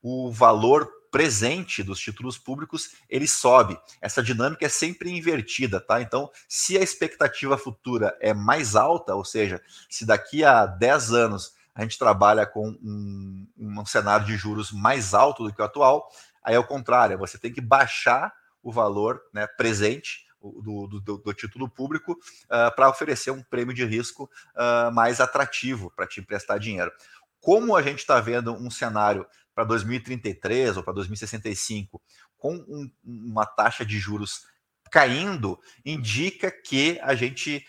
o 0.00 0.30
valor 0.30 0.88
presente 1.10 1.82
dos 1.82 1.98
títulos 1.98 2.38
públicos, 2.38 2.92
ele 3.08 3.26
sobe. 3.26 3.78
Essa 4.00 4.22
dinâmica 4.22 4.66
é 4.66 4.68
sempre 4.68 5.10
invertida, 5.10 5.80
tá? 5.80 6.00
Então, 6.00 6.30
se 6.48 6.76
a 6.76 6.82
expectativa 6.82 7.56
futura 7.56 8.16
é 8.20 8.34
mais 8.34 8.76
alta, 8.76 9.14
ou 9.14 9.24
seja, 9.24 9.62
se 9.88 10.04
daqui 10.04 10.44
a 10.44 10.66
10 10.66 11.12
anos 11.12 11.54
a 11.74 11.82
gente 11.82 11.98
trabalha 11.98 12.46
com 12.46 12.68
um, 12.82 13.46
um 13.58 13.84
cenário 13.84 14.24
de 14.24 14.36
juros 14.36 14.72
mais 14.72 15.12
alto 15.12 15.44
do 15.44 15.52
que 15.52 15.60
o 15.60 15.64
atual, 15.64 16.08
aí 16.42 16.54
é 16.54 16.58
o 16.58 16.66
contrário, 16.66 17.18
você 17.18 17.38
tem 17.38 17.52
que 17.52 17.60
baixar 17.60 18.32
o 18.62 18.72
valor 18.72 19.20
né, 19.32 19.46
presente 19.46 20.26
do, 20.40 20.86
do, 20.86 21.18
do, 21.18 21.34
título 21.34 21.68
público 21.68 22.12
uh, 22.12 22.74
para 22.74 22.88
oferecer 22.88 23.30
um 23.30 23.42
prêmio 23.42 23.74
de 23.74 23.84
risco 23.84 24.30
uh, 24.54 24.92
mais 24.92 25.20
atrativo 25.20 25.92
para 25.94 26.06
te 26.06 26.20
emprestar 26.20 26.58
dinheiro. 26.58 26.90
Como 27.40 27.76
a 27.76 27.82
gente 27.82 27.98
está 27.98 28.20
vendo 28.20 28.52
um 28.54 28.70
cenário 28.70 29.26
para 29.56 29.64
2033 29.64 30.76
ou 30.76 30.82
para 30.82 30.92
2065, 30.92 32.00
com 32.36 32.54
um, 32.54 32.90
uma 33.02 33.46
taxa 33.46 33.86
de 33.86 33.98
juros 33.98 34.42
caindo, 34.92 35.58
indica 35.82 36.50
que 36.50 37.00
a 37.00 37.14
gente 37.14 37.66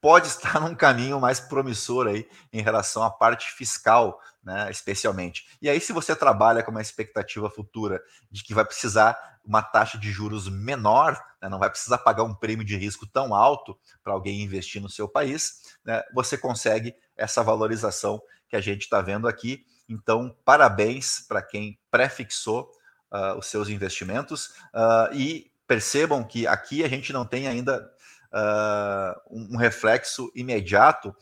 pode 0.00 0.26
estar 0.26 0.58
num 0.60 0.74
caminho 0.74 1.20
mais 1.20 1.38
promissor 1.38 2.08
aí 2.08 2.28
em 2.52 2.60
relação 2.60 3.04
à 3.04 3.10
parte 3.10 3.52
fiscal, 3.52 4.20
né, 4.42 4.68
especialmente. 4.68 5.46
E 5.62 5.70
aí, 5.70 5.80
se 5.80 5.92
você 5.92 6.14
trabalha 6.16 6.60
com 6.64 6.72
uma 6.72 6.82
expectativa 6.82 7.48
futura 7.48 8.02
de 8.28 8.42
que 8.42 8.52
vai 8.52 8.64
precisar 8.64 9.16
uma 9.44 9.62
taxa 9.62 9.96
de 9.96 10.10
juros 10.10 10.48
menor, 10.48 11.16
né, 11.40 11.48
não 11.48 11.60
vai 11.60 11.70
precisar 11.70 11.98
pagar 11.98 12.24
um 12.24 12.34
prêmio 12.34 12.64
de 12.64 12.76
risco 12.76 13.06
tão 13.06 13.32
alto 13.32 13.78
para 14.02 14.12
alguém 14.12 14.42
investir 14.42 14.82
no 14.82 14.90
seu 14.90 15.08
país, 15.08 15.62
né, 15.84 16.02
você 16.12 16.36
consegue 16.36 16.96
essa 17.16 17.44
valorização 17.44 18.20
que 18.48 18.56
a 18.56 18.60
gente 18.60 18.82
está 18.82 19.00
vendo 19.00 19.28
aqui 19.28 19.64
então, 19.88 20.36
parabéns 20.44 21.20
para 21.20 21.42
quem 21.42 21.78
prefixou 21.90 22.70
uh, 23.12 23.38
os 23.38 23.46
seus 23.46 23.68
investimentos 23.68 24.48
uh, 24.74 25.12
e 25.12 25.50
percebam 25.66 26.24
que 26.24 26.46
aqui 26.46 26.84
a 26.84 26.88
gente 26.88 27.12
não 27.12 27.24
tem 27.24 27.46
ainda 27.46 27.90
uh, 28.32 29.20
um 29.30 29.56
reflexo 29.56 30.30
imediato 30.34 31.14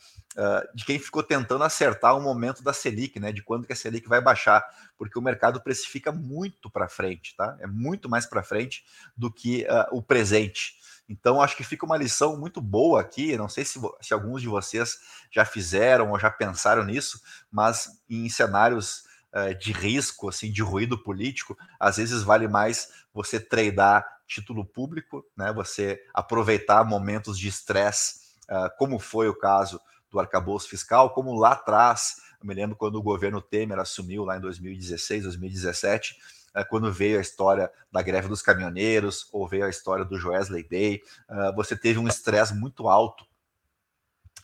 de 0.74 0.84
quem 0.84 0.98
ficou 0.98 1.22
tentando 1.22 1.62
acertar 1.62 2.18
o 2.18 2.20
momento 2.20 2.60
da 2.60 2.72
Selic, 2.72 3.20
né? 3.20 3.30
De 3.30 3.40
quando 3.40 3.68
que 3.68 3.72
a 3.72 3.76
Selic 3.76 4.08
vai 4.08 4.20
baixar, 4.20 4.66
porque 4.98 5.16
o 5.16 5.22
mercado 5.22 5.60
precifica 5.60 6.10
muito 6.10 6.68
para 6.68 6.88
frente, 6.88 7.36
tá? 7.36 7.56
É 7.60 7.68
muito 7.68 8.08
mais 8.08 8.26
para 8.26 8.42
frente 8.42 8.84
do 9.16 9.32
que 9.32 9.64
o 9.92 10.02
presente. 10.02 10.74
Então, 11.08 11.40
acho 11.40 11.56
que 11.56 11.64
fica 11.64 11.84
uma 11.84 11.96
lição 11.96 12.38
muito 12.38 12.60
boa 12.60 13.00
aqui. 13.00 13.36
Não 13.36 13.48
sei 13.48 13.64
se, 13.64 13.78
se 14.00 14.14
alguns 14.14 14.40
de 14.40 14.48
vocês 14.48 14.98
já 15.30 15.44
fizeram 15.44 16.10
ou 16.10 16.18
já 16.18 16.30
pensaram 16.30 16.84
nisso, 16.84 17.20
mas 17.50 18.02
em 18.08 18.28
cenários 18.28 19.04
uh, 19.32 19.54
de 19.58 19.72
risco, 19.72 20.28
assim, 20.28 20.50
de 20.50 20.62
ruído 20.62 20.96
político, 20.96 21.56
às 21.78 21.98
vezes 21.98 22.22
vale 22.22 22.48
mais 22.48 22.88
você 23.12 23.38
treinar 23.38 24.04
título 24.26 24.64
público, 24.64 25.24
né? 25.36 25.52
Você 25.52 26.02
aproveitar 26.12 26.84
momentos 26.84 27.38
de 27.38 27.48
estresse, 27.48 28.20
uh, 28.44 28.70
como 28.78 28.98
foi 28.98 29.28
o 29.28 29.38
caso 29.38 29.80
do 30.10 30.18
arcabouço 30.18 30.68
fiscal, 30.68 31.10
como 31.10 31.34
lá 31.34 31.52
atrás, 31.52 32.16
eu 32.40 32.46
me 32.46 32.54
lembro 32.54 32.76
quando 32.76 32.96
o 32.96 33.02
governo 33.02 33.42
Temer 33.42 33.78
assumiu 33.78 34.24
lá 34.24 34.36
em 34.36 34.40
2016, 34.40 35.24
2017 35.24 36.12
uh, 36.12 36.16
quando 36.62 36.92
veio 36.92 37.18
a 37.18 37.20
história 37.20 37.70
da 37.90 38.02
greve 38.02 38.28
dos 38.28 38.42
caminhoneiros, 38.42 39.28
ou 39.32 39.48
veio 39.48 39.64
a 39.64 39.70
história 39.70 40.04
do 40.04 40.18
Joesley 40.18 40.62
Day, 40.62 41.02
uh, 41.28 41.54
você 41.56 41.76
teve 41.76 41.98
um 41.98 42.06
estresse 42.06 42.54
muito 42.54 42.88
alto 42.88 43.26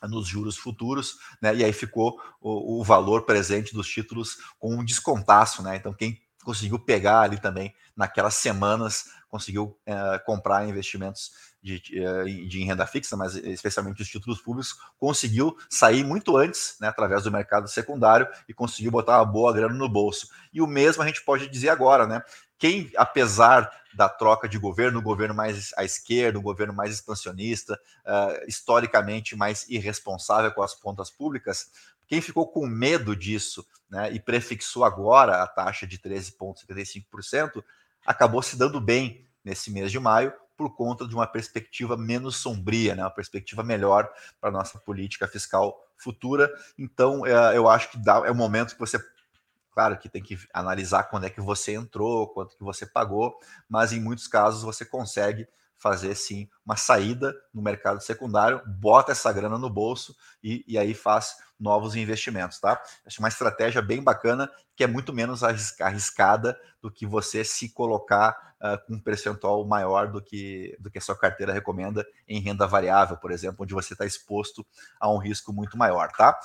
nos 0.08 0.26
juros 0.26 0.56
futuros, 0.56 1.18
né? 1.42 1.54
E 1.54 1.64
aí 1.64 1.72
ficou 1.72 2.18
o, 2.40 2.80
o, 2.80 2.84
valor 2.84 3.26
presente 3.26 3.74
dos 3.74 3.86
títulos 3.86 4.38
com 4.58 4.74
um 4.74 4.84
descontaço, 4.84 5.62
né? 5.62 5.76
Então 5.76 5.92
quem 5.92 6.18
conseguiu 6.42 6.78
pegar 6.78 7.20
ali 7.20 7.38
também 7.38 7.74
naquelas 7.94 8.34
semanas 8.34 9.04
conseguiu 9.28 9.78
uh, 9.86 10.24
comprar 10.24 10.66
investimentos 10.68 11.30
de, 11.62 11.80
de, 11.80 12.48
de, 12.48 12.64
renda 12.64 12.86
fixa, 12.86 13.16
mas 13.16 13.34
especialmente 13.34 14.00
os 14.02 14.08
títulos 14.08 14.40
públicos, 14.40 14.78
conseguiu 14.98 15.56
sair 15.68 16.04
muito 16.04 16.36
antes, 16.36 16.76
né, 16.80 16.88
através 16.88 17.24
do 17.24 17.30
mercado 17.30 17.68
secundário, 17.68 18.26
e 18.48 18.54
conseguiu 18.54 18.90
botar 18.90 19.18
uma 19.18 19.26
boa 19.26 19.52
grana 19.52 19.74
no 19.74 19.88
bolso. 19.88 20.28
E 20.52 20.60
o 20.60 20.66
mesmo 20.66 21.02
a 21.02 21.06
gente 21.06 21.22
pode 21.22 21.48
dizer 21.48 21.68
agora, 21.68 22.06
né? 22.06 22.22
Quem, 22.58 22.90
apesar 22.96 23.70
da 23.94 24.08
troca 24.08 24.48
de 24.48 24.58
governo, 24.58 24.98
o 24.98 25.02
governo 25.02 25.34
mais 25.34 25.72
à 25.76 25.84
esquerda, 25.84 26.38
o 26.38 26.42
governo 26.42 26.74
mais 26.74 26.92
expansionista, 26.92 27.74
uh, 28.06 28.48
historicamente 28.48 29.34
mais 29.34 29.66
irresponsável 29.68 30.52
com 30.52 30.62
as 30.62 30.74
contas 30.74 31.10
públicas, 31.10 31.70
quem 32.06 32.20
ficou 32.20 32.46
com 32.48 32.66
medo 32.66 33.14
disso 33.14 33.64
né, 33.88 34.12
e 34.12 34.18
prefixou 34.20 34.84
agora 34.84 35.42
a 35.42 35.46
taxa 35.46 35.86
de 35.86 35.96
13,75%, 35.98 37.62
acabou 38.04 38.42
se 38.42 38.56
dando 38.56 38.80
bem 38.80 39.24
nesse 39.44 39.70
mês 39.70 39.90
de 39.90 39.98
maio, 39.98 40.32
por 40.60 40.76
conta 40.76 41.08
de 41.08 41.14
uma 41.14 41.26
perspectiva 41.26 41.96
menos 41.96 42.36
sombria, 42.36 42.94
né? 42.94 43.02
uma 43.02 43.10
perspectiva 43.10 43.62
melhor 43.62 44.06
para 44.38 44.50
a 44.50 44.52
nossa 44.52 44.78
política 44.78 45.26
fiscal 45.26 45.74
futura. 45.96 46.52
Então, 46.78 47.24
é, 47.24 47.56
eu 47.56 47.66
acho 47.66 47.92
que 47.92 47.96
dá, 47.96 48.16
é 48.26 48.30
o 48.30 48.34
momento 48.34 48.74
que 48.74 48.78
você, 48.78 49.02
claro 49.72 49.96
que 49.96 50.06
tem 50.06 50.22
que 50.22 50.38
analisar 50.52 51.04
quando 51.04 51.24
é 51.24 51.30
que 51.30 51.40
você 51.40 51.72
entrou, 51.72 52.28
quanto 52.28 52.58
que 52.58 52.62
você 52.62 52.84
pagou, 52.84 53.38
mas 53.66 53.94
em 53.94 54.00
muitos 54.00 54.28
casos 54.28 54.62
você 54.62 54.84
consegue 54.84 55.48
fazer 55.80 56.14
sim 56.14 56.48
uma 56.64 56.76
saída 56.76 57.34
no 57.52 57.62
mercado 57.62 58.00
secundário, 58.00 58.62
bota 58.66 59.12
essa 59.12 59.32
grana 59.32 59.58
no 59.58 59.70
bolso 59.70 60.14
e, 60.44 60.62
e 60.68 60.78
aí 60.78 60.94
faz 60.94 61.34
novos 61.58 61.96
investimentos, 61.96 62.60
tá? 62.60 62.80
Acho 63.04 63.20
uma 63.20 63.28
estratégia 63.28 63.80
bem 63.82 64.02
bacana 64.02 64.50
que 64.76 64.84
é 64.84 64.86
muito 64.86 65.12
menos 65.12 65.42
arriscada 65.42 66.58
do 66.80 66.90
que 66.90 67.06
você 67.06 67.44
se 67.44 67.70
colocar 67.70 68.54
uh, 68.60 68.86
com 68.86 68.94
um 68.94 69.00
percentual 69.00 69.66
maior 69.66 70.10
do 70.10 70.22
que, 70.22 70.76
do 70.80 70.90
que 70.90 70.98
a 70.98 71.02
sua 71.02 71.16
carteira 71.16 71.52
recomenda 71.52 72.06
em 72.28 72.40
renda 72.40 72.66
variável, 72.66 73.16
por 73.16 73.30
exemplo, 73.30 73.64
onde 73.64 73.74
você 73.74 73.94
está 73.94 74.06
exposto 74.06 74.64
a 74.98 75.10
um 75.10 75.18
risco 75.18 75.52
muito 75.52 75.76
maior, 75.76 76.10
tá? 76.12 76.38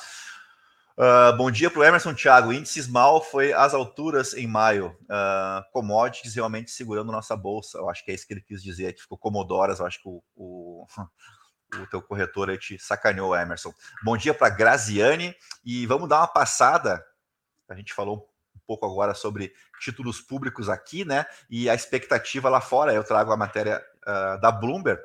Uh, 0.98 1.36
bom 1.36 1.52
dia 1.52 1.70
para 1.70 1.82
o 1.82 1.84
Emerson 1.84 2.14
Thiago. 2.14 2.54
Índices 2.54 2.88
mal 2.88 3.22
foi 3.22 3.52
às 3.52 3.74
alturas 3.74 4.34
em 4.34 4.48
maio. 4.48 4.98
Uh, 5.04 5.72
commodities 5.74 6.36
realmente 6.36 6.72
segurando 6.72 7.12
nossa 7.12 7.36
bolsa. 7.36 7.78
Eu 7.78 7.90
acho 7.90 8.04
que 8.06 8.12
é 8.12 8.14
isso 8.14 8.26
que 8.26 8.34
ele 8.34 8.42
quis 8.42 8.64
dizer, 8.64 8.94
que 8.94 9.02
ficou 9.02 9.18
comodoras. 9.18 9.80
Eu 9.80 9.86
acho 9.86 10.02
que 10.02 10.08
o, 10.08 10.24
o, 10.38 10.88
o 11.82 11.88
teu 11.88 12.02
corretor 12.02 12.50
aí 12.50 12.58
te 12.58 12.80
sacaneou, 12.80 13.36
Emerson. 13.36 13.74
Bom 14.06 14.16
dia 14.16 14.34
para 14.34 14.48
Graziane 14.48 15.36
e 15.66 15.86
vamos 15.86 16.08
dar 16.08 16.20
uma 16.20 16.28
passada. 16.28 17.06
A 17.68 17.76
gente 17.76 17.94
falou 17.94 18.30
um 18.56 18.60
pouco 18.66 18.86
agora 18.86 19.14
sobre 19.14 19.52
títulos 19.82 20.22
públicos 20.22 20.70
aqui, 20.70 21.04
né? 21.04 21.26
E 21.50 21.70
a 21.70 21.76
expectativa 21.76 22.48
lá 22.48 22.62
fora. 22.62 22.94
Eu 22.94 23.04
trago 23.04 23.34
a 23.34 23.38
matéria 23.38 23.84
uh, 24.08 24.40
da 24.40 24.50
Bloomberg. 24.50 25.02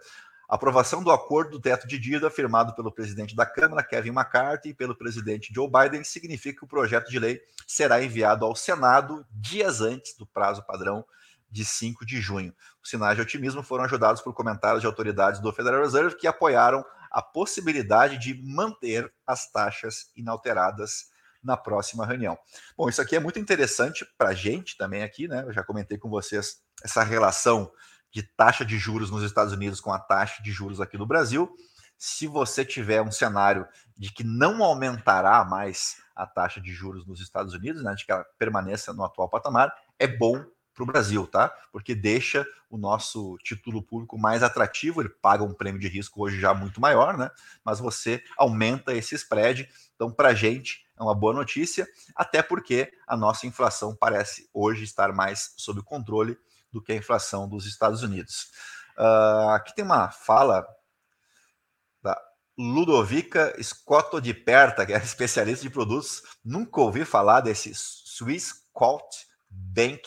Aprovação 0.51 1.01
do 1.01 1.13
acordo 1.13 1.53
do 1.53 1.61
teto 1.61 1.87
de 1.87 1.97
dívida 1.97 2.29
firmado 2.29 2.75
pelo 2.75 2.91
presidente 2.91 3.37
da 3.37 3.47
Câmara, 3.47 3.85
Kevin 3.85 4.09
McCarthy, 4.09 4.71
e 4.71 4.75
pelo 4.75 4.97
presidente 4.97 5.55
Joe 5.55 5.71
Biden 5.71 6.03
significa 6.03 6.59
que 6.59 6.65
o 6.65 6.69
projeto 6.69 7.09
de 7.09 7.21
lei 7.21 7.41
será 7.69 8.03
enviado 8.03 8.45
ao 8.45 8.57
Senado 8.57 9.25
dias 9.31 9.81
antes 9.81 10.17
do 10.19 10.27
prazo 10.27 10.67
padrão 10.67 11.05
de 11.49 11.65
5 11.65 12.05
de 12.05 12.21
junho. 12.21 12.53
Os 12.83 12.91
sinais 12.91 13.15
de 13.15 13.23
otimismo 13.23 13.63
foram 13.63 13.85
ajudados 13.85 14.21
por 14.23 14.35
comentários 14.35 14.81
de 14.81 14.89
autoridades 14.89 15.41
do 15.41 15.53
Federal 15.53 15.83
Reserve 15.83 16.17
que 16.17 16.27
apoiaram 16.27 16.85
a 17.13 17.23
possibilidade 17.23 18.19
de 18.19 18.35
manter 18.43 19.13
as 19.25 19.49
taxas 19.53 20.11
inalteradas 20.17 21.11
na 21.41 21.57
próxima 21.57 22.05
reunião. 22.05 22.37
Bom, 22.77 22.89
isso 22.89 23.01
aqui 23.01 23.15
é 23.15 23.21
muito 23.21 23.39
interessante 23.39 24.05
para 24.19 24.31
a 24.31 24.35
gente 24.35 24.77
também 24.77 25.05
aqui, 25.05 25.29
né? 25.29 25.45
Eu 25.47 25.53
já 25.53 25.63
comentei 25.63 25.97
com 25.97 26.11
vocês 26.11 26.61
essa 26.83 27.05
relação 27.05 27.71
de 28.13 28.23
taxa 28.23 28.65
de 28.65 28.79
juros 28.79 29.11
nos 29.11 29.23
Estados 29.23 29.53
Unidos 29.53 29.81
com 29.81 29.93
a 29.93 29.99
taxa 29.99 30.43
de 30.43 30.51
juros 30.51 30.81
aqui 30.81 30.99
no 30.99 31.07
Brasil. 31.07 31.51
Se 31.97 32.27
você 32.27 32.65
tiver 32.65 33.03
um 33.03 33.13
cenário 33.13 33.67
de 33.97 34.13
que 34.13 34.25
não 34.25 34.63
aumentará 34.65 35.45
mais 35.45 35.97
a 36.17 36.27
taxa 36.27 36.61
de 36.61 36.73
juros 36.73 37.07
nos 37.07 37.21
Estados 37.21 37.55
Unidos, 37.55 37.83
né, 37.83 37.95
de 37.95 38.05
que 38.05 38.13
ela 38.13 38.25
permaneça 38.39 38.93
no 38.93 39.05
atual 39.05 39.29
patamar, 39.29 39.73
é 39.99 40.07
bom 40.07 40.45
para 40.75 40.83
o 40.85 40.87
Brasil, 40.87 41.27
tá? 41.27 41.53
Porque 41.73 41.95
deixa 41.95 42.47
o 42.71 42.79
nosso 42.79 43.37
título 43.43 43.83
público 43.83 44.17
mais 44.17 44.43
atrativo, 44.43 45.03
ele 45.03 45.09
paga 45.09 45.43
um 45.43 45.53
prêmio 45.53 45.81
de 45.81 45.89
risco 45.89 46.23
hoje 46.23 46.41
já 46.41 46.55
muito 46.55 46.81
maior, 46.81 47.19
né? 47.19 47.31
Mas 47.65 47.81
você 47.81 48.23
aumenta 48.37 48.95
esse 48.95 49.15
spread. 49.15 49.69
Então, 49.95 50.11
para 50.11 50.29
a 50.29 50.35
gente 50.35 50.87
é 50.99 51.03
uma 51.03 51.15
boa 51.15 51.35
notícia, 51.35 51.87
até 52.15 52.43
porque 52.43 52.93
a 53.07 53.17
nossa 53.17 53.47
inflação 53.47 53.95
parece 53.95 54.49
hoje 54.55 54.85
estar 54.85 55.13
mais 55.13 55.53
sob 55.57 55.83
controle 55.83 56.39
do 56.73 56.83
que 56.83 56.93
a 56.93 56.97
inflação 56.97 57.49
dos 57.49 57.67
Estados 57.67 58.03
Unidos. 58.03 58.49
Uh, 58.99 59.51
aqui 59.51 59.75
tem 59.75 59.85
uma 59.85 60.11
fala 60.11 60.67
da 62.03 62.21
Ludovica 62.59 63.55
Scotto 63.63 64.21
de 64.21 64.35
Perta, 64.35 64.85
que 64.85 64.93
é 64.93 64.99
especialista 65.03 65.63
de 65.63 65.71
produtos. 65.71 66.23
Nunca 66.45 66.81
ouvi 66.81 67.05
falar 67.05 67.41
desse 67.41 67.73
Swiss 67.75 68.67
Qualt 68.73 69.15
Bank, 69.49 70.03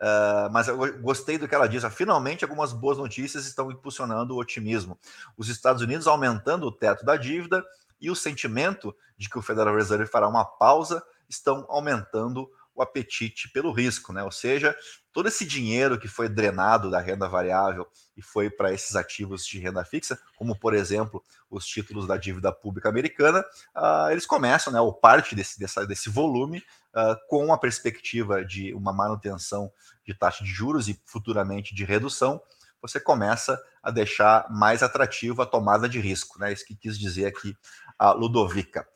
uh, 0.00 0.50
mas 0.50 0.68
eu 0.68 1.00
gostei 1.00 1.38
do 1.38 1.48
que 1.48 1.54
ela 1.54 1.68
diz. 1.68 1.84
Finalmente, 1.94 2.44
algumas 2.44 2.72
boas 2.72 2.98
notícias 2.98 3.46
estão 3.46 3.70
impulsionando 3.70 4.34
o 4.34 4.40
otimismo. 4.40 4.98
Os 5.36 5.48
Estados 5.48 5.82
Unidos 5.82 6.06
aumentando 6.06 6.66
o 6.66 6.72
teto 6.72 7.04
da 7.04 7.16
dívida 7.16 7.64
e 8.00 8.10
o 8.10 8.16
sentimento 8.16 8.94
de 9.16 9.30
que 9.30 9.38
o 9.38 9.42
Federal 9.42 9.76
Reserve 9.76 10.06
fará 10.06 10.28
uma 10.28 10.44
pausa 10.44 11.02
estão 11.28 11.64
aumentando 11.68 12.42
o 12.42 12.50
apetite 12.80 13.50
pelo 13.50 13.72
risco, 13.72 14.12
né? 14.12 14.22
Ou 14.22 14.30
seja, 14.30 14.74
todo 15.12 15.28
esse 15.28 15.44
dinheiro 15.44 15.98
que 15.98 16.08
foi 16.08 16.28
drenado 16.28 16.90
da 16.90 17.00
renda 17.00 17.28
variável 17.28 17.86
e 18.16 18.22
foi 18.22 18.48
para 18.48 18.72
esses 18.72 18.96
ativos 18.96 19.44
de 19.44 19.58
renda 19.58 19.84
fixa, 19.84 20.18
como 20.36 20.58
por 20.58 20.72
exemplo 20.72 21.22
os 21.50 21.66
títulos 21.66 22.06
da 22.06 22.16
dívida 22.16 22.50
pública 22.52 22.88
americana, 22.88 23.44
uh, 23.76 24.10
eles 24.10 24.24
começam, 24.24 24.72
né, 24.72 24.80
ou 24.80 24.92
parte 24.92 25.34
desse, 25.34 25.58
dessa, 25.58 25.86
desse 25.86 26.08
volume, 26.08 26.58
uh, 26.94 27.16
com 27.28 27.52
a 27.52 27.58
perspectiva 27.58 28.44
de 28.44 28.72
uma 28.72 28.92
manutenção 28.92 29.70
de 30.06 30.14
taxa 30.14 30.42
de 30.42 30.50
juros 30.50 30.88
e 30.88 30.98
futuramente 31.04 31.74
de 31.74 31.84
redução, 31.84 32.40
você 32.80 32.98
começa 32.98 33.60
a 33.82 33.90
deixar 33.90 34.46
mais 34.50 34.82
atrativo 34.82 35.42
a 35.42 35.46
tomada 35.46 35.88
de 35.88 36.00
risco, 36.00 36.38
né? 36.40 36.52
Isso 36.52 36.66
que 36.66 36.74
quis 36.74 36.98
dizer 36.98 37.26
aqui 37.26 37.56
a 37.96 38.10
Ludovica. 38.12 38.86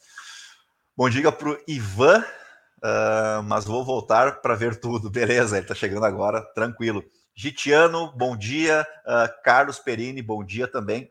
Bom 0.97 1.09
dia 1.09 1.31
para 1.31 1.51
o 1.51 1.59
Ivan 1.69 2.25
Uh, 2.87 3.43
mas 3.43 3.65
vou 3.65 3.85
voltar 3.85 4.41
para 4.41 4.55
ver 4.55 4.79
tudo. 4.79 5.11
Beleza, 5.11 5.57
ele 5.57 5.65
está 5.65 5.75
chegando 5.75 6.05
agora, 6.05 6.41
tranquilo. 6.55 7.05
Gitiano, 7.35 8.13
bom 8.13 8.37
dia. 8.37 8.87
Uh, 9.05 9.43
Carlos 9.43 9.81
Perini, 9.81 10.23
bom 10.23 10.45
dia 10.45 10.69
também. 10.69 11.11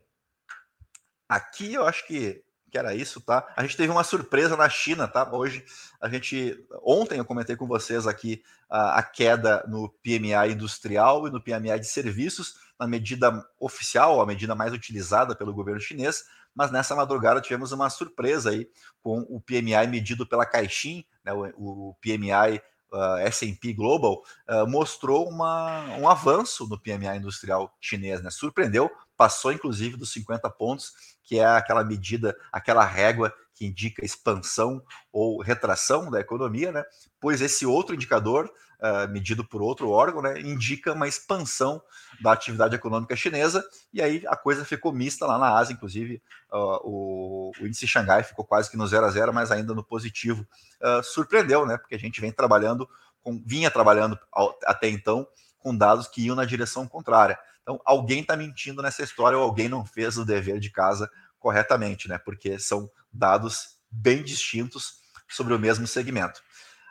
Aqui 1.27 1.73
eu 1.73 1.85
acho 1.85 2.07
que, 2.07 2.41
que 2.71 2.77
era 2.77 2.95
isso, 2.95 3.19
tá? 3.19 3.45
A 3.57 3.63
gente 3.63 3.75
teve 3.75 3.91
uma 3.91 4.05
surpresa 4.05 4.55
na 4.55 4.69
China, 4.69 5.05
tá? 5.05 5.29
Hoje, 5.33 5.65
a 5.99 6.07
gente. 6.07 6.65
Ontem 6.81 7.17
eu 7.17 7.25
comentei 7.25 7.57
com 7.57 7.67
vocês 7.67 8.07
aqui 8.07 8.41
a, 8.69 8.99
a 8.99 9.03
queda 9.03 9.65
no 9.67 9.89
PMI 10.01 10.53
industrial 10.53 11.27
e 11.27 11.31
no 11.31 11.41
PMI 11.41 11.77
de 11.77 11.87
serviços, 11.87 12.55
na 12.79 12.87
medida 12.87 13.45
oficial, 13.59 14.21
a 14.21 14.25
medida 14.25 14.55
mais 14.55 14.71
utilizada 14.71 15.35
pelo 15.35 15.53
governo 15.53 15.81
chinês 15.81 16.23
mas 16.55 16.71
nessa 16.71 16.95
madrugada 16.95 17.41
tivemos 17.41 17.71
uma 17.71 17.89
surpresa 17.89 18.51
aí 18.51 18.67
com 19.03 19.19
o 19.29 19.41
PMI 19.41 19.87
medido 19.87 20.25
pela 20.25 20.45
Caixin, 20.45 21.05
né, 21.23 21.33
o, 21.33 21.89
o 21.89 21.95
PMI 22.01 22.61
uh, 22.91 23.17
S&P 23.17 23.73
Global, 23.73 24.23
uh, 24.49 24.67
mostrou 24.67 25.27
uma, 25.29 25.81
um 25.97 26.07
avanço 26.07 26.67
no 26.67 26.79
PMI 26.79 27.17
industrial 27.17 27.75
chinês, 27.79 28.21
né, 28.21 28.29
surpreendeu, 28.29 28.89
passou 29.17 29.51
inclusive 29.51 29.97
dos 29.97 30.11
50 30.13 30.49
pontos, 30.51 30.93
que 31.23 31.39
é 31.39 31.45
aquela 31.45 31.83
medida, 31.83 32.35
aquela 32.51 32.85
régua 32.85 33.33
que 33.53 33.65
indica 33.65 34.03
expansão 34.03 34.81
ou 35.11 35.41
retração 35.41 36.09
da 36.09 36.19
economia, 36.19 36.71
né, 36.71 36.83
pois 37.19 37.41
esse 37.41 37.65
outro 37.65 37.95
indicador, 37.95 38.49
uh, 38.79 39.09
medido 39.09 39.43
por 39.43 39.61
outro 39.61 39.89
órgão, 39.89 40.21
né, 40.21 40.39
indica 40.39 40.93
uma 40.93 41.07
expansão 41.07 41.81
da 42.21 42.31
atividade 42.31 42.75
econômica 42.75 43.15
chinesa, 43.15 43.63
e 43.93 44.01
aí 44.01 44.23
a 44.27 44.35
coisa 44.35 44.65
ficou 44.65 44.91
mista 44.91 45.25
lá 45.25 45.37
na 45.37 45.57
Ásia, 45.57 45.73
inclusive 45.73 46.21
uh, 46.51 46.79
o, 46.83 47.51
o, 47.59 47.67
índice 47.67 47.87
Xangai 47.87 48.23
ficou 48.23 48.45
quase 48.45 48.69
que 48.69 48.77
no 48.77 48.87
zero 48.87 49.05
a 49.05 49.09
zero, 49.09 49.33
mas 49.33 49.51
ainda 49.51 49.73
no 49.73 49.83
positivo. 49.83 50.45
Uh, 50.81 51.03
surpreendeu, 51.03 51.65
né, 51.65 51.77
porque 51.77 51.95
a 51.95 51.99
gente 51.99 52.21
vem 52.21 52.31
trabalhando, 52.31 52.87
com, 53.21 53.41
vinha 53.45 53.71
trabalhando 53.71 54.17
ao, 54.31 54.57
até 54.65 54.89
então 54.89 55.27
com 55.57 55.75
dados 55.75 56.07
que 56.07 56.23
iam 56.23 56.35
na 56.35 56.45
direção 56.45 56.87
contrária. 56.87 57.39
Então, 57.63 57.81
alguém 57.83 58.21
está 58.21 58.37
mentindo 58.37 58.83
nessa 58.83 59.01
história 59.01 59.35
ou 59.35 59.43
alguém 59.43 59.67
não 59.67 59.83
fez 59.83 60.15
o 60.15 60.23
dever 60.23 60.59
de 60.59 60.69
casa 60.69 61.09
corretamente, 61.39 62.07
né? 62.07 62.19
Porque 62.19 62.59
são 62.59 62.87
dados 63.11 63.77
bem 63.89 64.21
distintos 64.21 64.99
sobre 65.27 65.55
o 65.55 65.59
mesmo 65.59 65.87
segmento. 65.87 66.43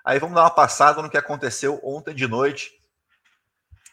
Aí 0.05 0.19
vamos 0.19 0.35
dar 0.35 0.43
uma 0.43 0.51
passada 0.51 1.01
no 1.01 1.09
que 1.09 1.17
aconteceu 1.17 1.81
ontem 1.83 2.15
de 2.15 2.29
noite 2.29 2.79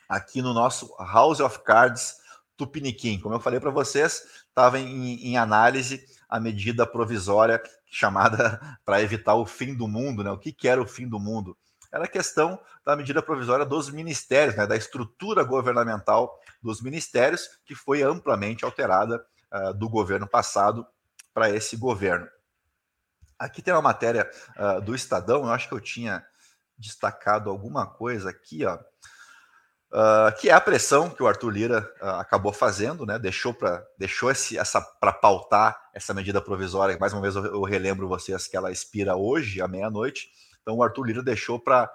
aqui 0.09 0.41
no 0.41 0.53
nosso 0.53 0.93
House 0.99 1.39
of 1.39 1.59
Cards 1.59 2.17
Tupiniquim. 2.57 3.17
Como 3.17 3.33
eu 3.33 3.39
falei 3.39 3.61
para 3.61 3.71
vocês, 3.71 4.21
estava 4.49 4.77
em, 4.77 5.25
em, 5.25 5.37
análise 5.37 6.05
a 6.27 6.37
medida 6.37 6.85
provisória 6.85 7.63
chamada 7.89 8.59
para 8.83 9.01
evitar 9.01 9.35
o 9.35 9.45
fim 9.45 9.73
do 9.73 9.87
mundo. 9.87 10.21
Né? 10.21 10.29
O 10.31 10.37
que, 10.37 10.51
que 10.51 10.67
era 10.67 10.81
o 10.81 10.85
fim 10.85 11.07
do 11.07 11.17
mundo? 11.17 11.57
Era 11.89 12.03
a 12.03 12.09
questão 12.09 12.59
da 12.85 12.93
medida 12.93 13.21
provisória 13.21 13.65
dos 13.65 13.89
ministérios, 13.89 14.57
né? 14.57 14.67
da 14.67 14.75
estrutura 14.75 15.45
governamental 15.45 16.37
dos 16.61 16.81
ministérios, 16.81 17.47
que 17.65 17.73
foi 17.73 18.03
amplamente 18.03 18.65
alterada 18.65 19.25
uh, 19.49 19.73
do 19.73 19.87
governo 19.87 20.27
passado 20.27 20.85
para 21.33 21.49
esse 21.49 21.77
governo. 21.77 22.27
Aqui 23.41 23.59
tem 23.59 23.73
uma 23.73 23.81
matéria 23.81 24.29
uh, 24.55 24.79
do 24.79 24.93
Estadão, 24.93 25.45
eu 25.45 25.49
acho 25.49 25.67
que 25.67 25.73
eu 25.73 25.79
tinha 25.79 26.23
destacado 26.77 27.49
alguma 27.49 27.87
coisa 27.87 28.29
aqui, 28.29 28.63
ó, 28.63 28.75
uh, 28.75 30.39
que 30.39 30.51
é 30.51 30.53
a 30.53 30.61
pressão 30.61 31.09
que 31.09 31.23
o 31.23 31.27
Arthur 31.27 31.49
Lira 31.49 31.91
uh, 31.99 32.05
acabou 32.19 32.53
fazendo, 32.53 33.03
né? 33.03 33.17
Deixou 33.17 33.51
para 33.51 33.83
deixou 33.97 34.29
esse, 34.29 34.59
essa 34.59 34.79
para 34.79 35.11
pautar 35.11 35.89
essa 35.91 36.13
medida 36.13 36.39
provisória. 36.39 36.95
Mais 36.99 37.13
uma 37.13 37.21
vez 37.21 37.35
eu, 37.35 37.43
eu, 37.43 37.63
relembro 37.63 38.07
vocês 38.07 38.47
que 38.47 38.55
ela 38.55 38.71
expira 38.71 39.15
hoje 39.15 39.59
à 39.59 39.67
meia-noite. 39.67 40.29
Então 40.61 40.75
o 40.75 40.83
Arthur 40.83 41.05
Lira 41.05 41.23
deixou 41.23 41.59
para 41.59 41.91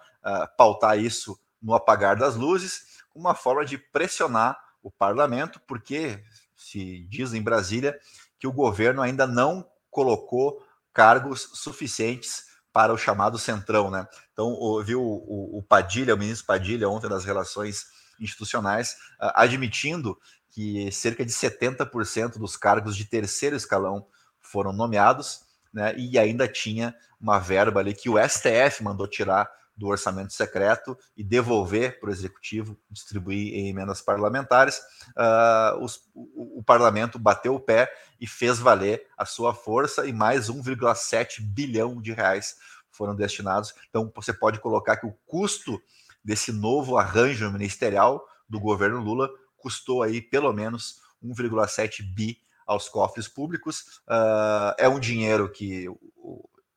pautar 0.59 0.99
isso 0.99 1.39
no 1.63 1.73
apagar 1.73 2.17
das 2.17 2.35
luzes, 2.35 2.99
uma 3.15 3.37
forma 3.37 3.65
de 3.65 3.79
pressionar 3.79 4.59
o 4.83 4.91
parlamento, 4.91 5.61
porque 5.69 6.21
se 6.57 7.07
diz 7.09 7.33
em 7.33 7.41
Brasília 7.41 7.97
que 8.37 8.49
o 8.49 8.53
governo 8.53 9.01
ainda 9.01 9.29
não 9.29 9.65
colocou 9.89 10.66
cargos 10.97 11.51
suficientes 11.53 12.47
para 12.73 12.91
o 12.91 12.97
chamado 12.97 13.39
centrão, 13.39 13.91
né? 13.91 14.09
Então, 14.33 14.83
viu 14.83 15.03
o, 15.03 15.59
o, 15.59 15.63
Padilha, 15.63 16.15
o 16.15 16.19
ministro 16.19 16.47
Padilha, 16.47 16.89
ontem 16.89 17.07
das 17.07 17.23
relações 17.23 17.85
institucionais, 18.19 18.97
admitindo 19.19 20.19
que 20.49 20.91
cerca 20.91 21.23
de 21.23 21.31
70% 21.31 22.39
dos 22.39 22.57
cargos 22.57 22.97
de 22.97 23.05
terceiro 23.05 23.55
escalão 23.55 24.07
foram 24.41 24.73
nomeados, 24.73 25.41
né? 25.71 25.95
E 25.99 26.19
ainda 26.19 26.49
tinha 26.49 26.95
uma 27.21 27.39
verba 27.39 27.81
ali 27.81 27.93
que 27.93 28.09
o 28.09 28.17
STF 28.19 28.83
mandou 28.83 29.07
tirar 29.07 29.51
do 29.77 29.89
orçamento 29.89 30.33
secreto 30.33 30.97
e 31.17 31.23
devolver 31.23 32.01
para 32.01 32.09
o 32.09 32.13
executivo 32.13 32.79
distribuir 32.91 33.55
em 33.55 33.69
emendas 33.69 34.01
parlamentares, 34.01 34.79
uh, 35.11 35.83
os, 35.83 36.01
o, 36.15 36.61
o, 36.61 36.63
parlamento 36.63 37.19
bateu 37.19 37.55
o 37.55 37.61
pé 37.61 37.93
e 38.19 38.27
fez 38.27 38.59
valer 38.59 39.07
a 39.17 39.27
sua 39.27 39.53
força 39.53 40.07
e 40.07 40.13
mais 40.13 40.49
1,7 40.49 41.41
bilhão 41.43 42.01
de 42.01 42.13
reais 42.13 42.57
foram 42.91 43.15
destinados. 43.15 43.75
Então 43.91 44.11
você 44.15 44.33
pode 44.33 44.59
colocar 44.61 44.97
que 44.97 45.07
o 45.07 45.17
custo 45.27 45.81
desse 46.25 46.51
novo 46.51 46.97
arranjo 46.97 47.53
ministerial 47.53 48.27
do 48.49 48.59
governo 48.59 49.01
Lula 49.01 49.29
custou 49.59 50.03
aí 50.03 50.23
pelo 50.23 50.53
menos 50.53 51.01
1,7 51.23 52.03
bi 52.15 52.39
aos 52.67 52.89
cofres 52.89 53.29
públicos. 53.29 54.01
Uh, 54.09 54.75
é 54.79 54.89
um 54.89 54.99
dinheiro 54.99 55.51
que 55.51 55.87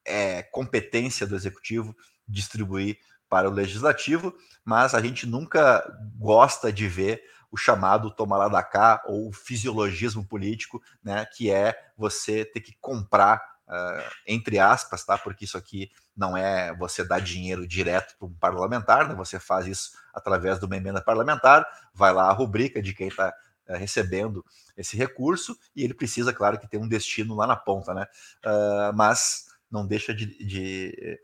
é 0.05 0.43
competência 0.43 1.25
do 1.25 1.35
executivo 1.35 1.95
distribuir 2.29 2.97
para 3.29 3.49
o 3.49 3.53
legislativo, 3.53 4.33
mas 4.65 4.93
a 4.93 5.01
gente 5.01 5.27
nunca 5.27 5.83
gosta 6.17 6.71
de 6.71 6.87
ver 6.87 7.23
o 7.51 7.57
chamado 7.57 8.11
tomar 8.11 8.37
lá 8.37 8.47
da 8.47 8.63
cá 8.63 9.01
ou 9.05 9.29
o 9.29 9.33
fisiologismo 9.33 10.25
político, 10.25 10.81
né, 11.03 11.25
que 11.25 11.51
é 11.51 11.75
você 11.97 12.45
ter 12.45 12.61
que 12.61 12.75
comprar, 12.79 13.37
uh, 13.67 14.11
entre 14.27 14.59
aspas, 14.59 15.03
tá, 15.03 15.17
porque 15.17 15.45
isso 15.45 15.57
aqui 15.57 15.91
não 16.15 16.37
é 16.37 16.75
você 16.75 17.03
dar 17.03 17.19
dinheiro 17.19 17.67
direto 17.67 18.15
para 18.17 18.27
um 18.27 18.33
parlamentar, 18.33 19.07
né, 19.07 19.15
você 19.15 19.39
faz 19.39 19.65
isso 19.65 19.91
através 20.13 20.59
de 20.59 20.65
uma 20.65 20.77
emenda 20.77 21.01
parlamentar, 21.01 21.65
vai 21.93 22.13
lá 22.13 22.29
a 22.29 22.33
rubrica 22.33 22.81
de 22.81 22.93
quem 22.93 23.07
está 23.07 23.33
uh, 23.67 23.73
recebendo 23.73 24.45
esse 24.77 24.95
recurso 24.95 25.57
e 25.75 25.83
ele 25.83 25.93
precisa, 25.93 26.31
claro, 26.31 26.59
que 26.59 26.69
ter 26.69 26.77
um 26.77 26.87
destino 26.87 27.35
lá 27.35 27.47
na 27.47 27.55
ponta, 27.55 27.93
né, 27.93 28.05
uh, 28.45 28.95
mas 28.95 29.45
não 29.71 29.85
deixa 29.85 30.13
de, 30.13 30.25
de 30.45 31.19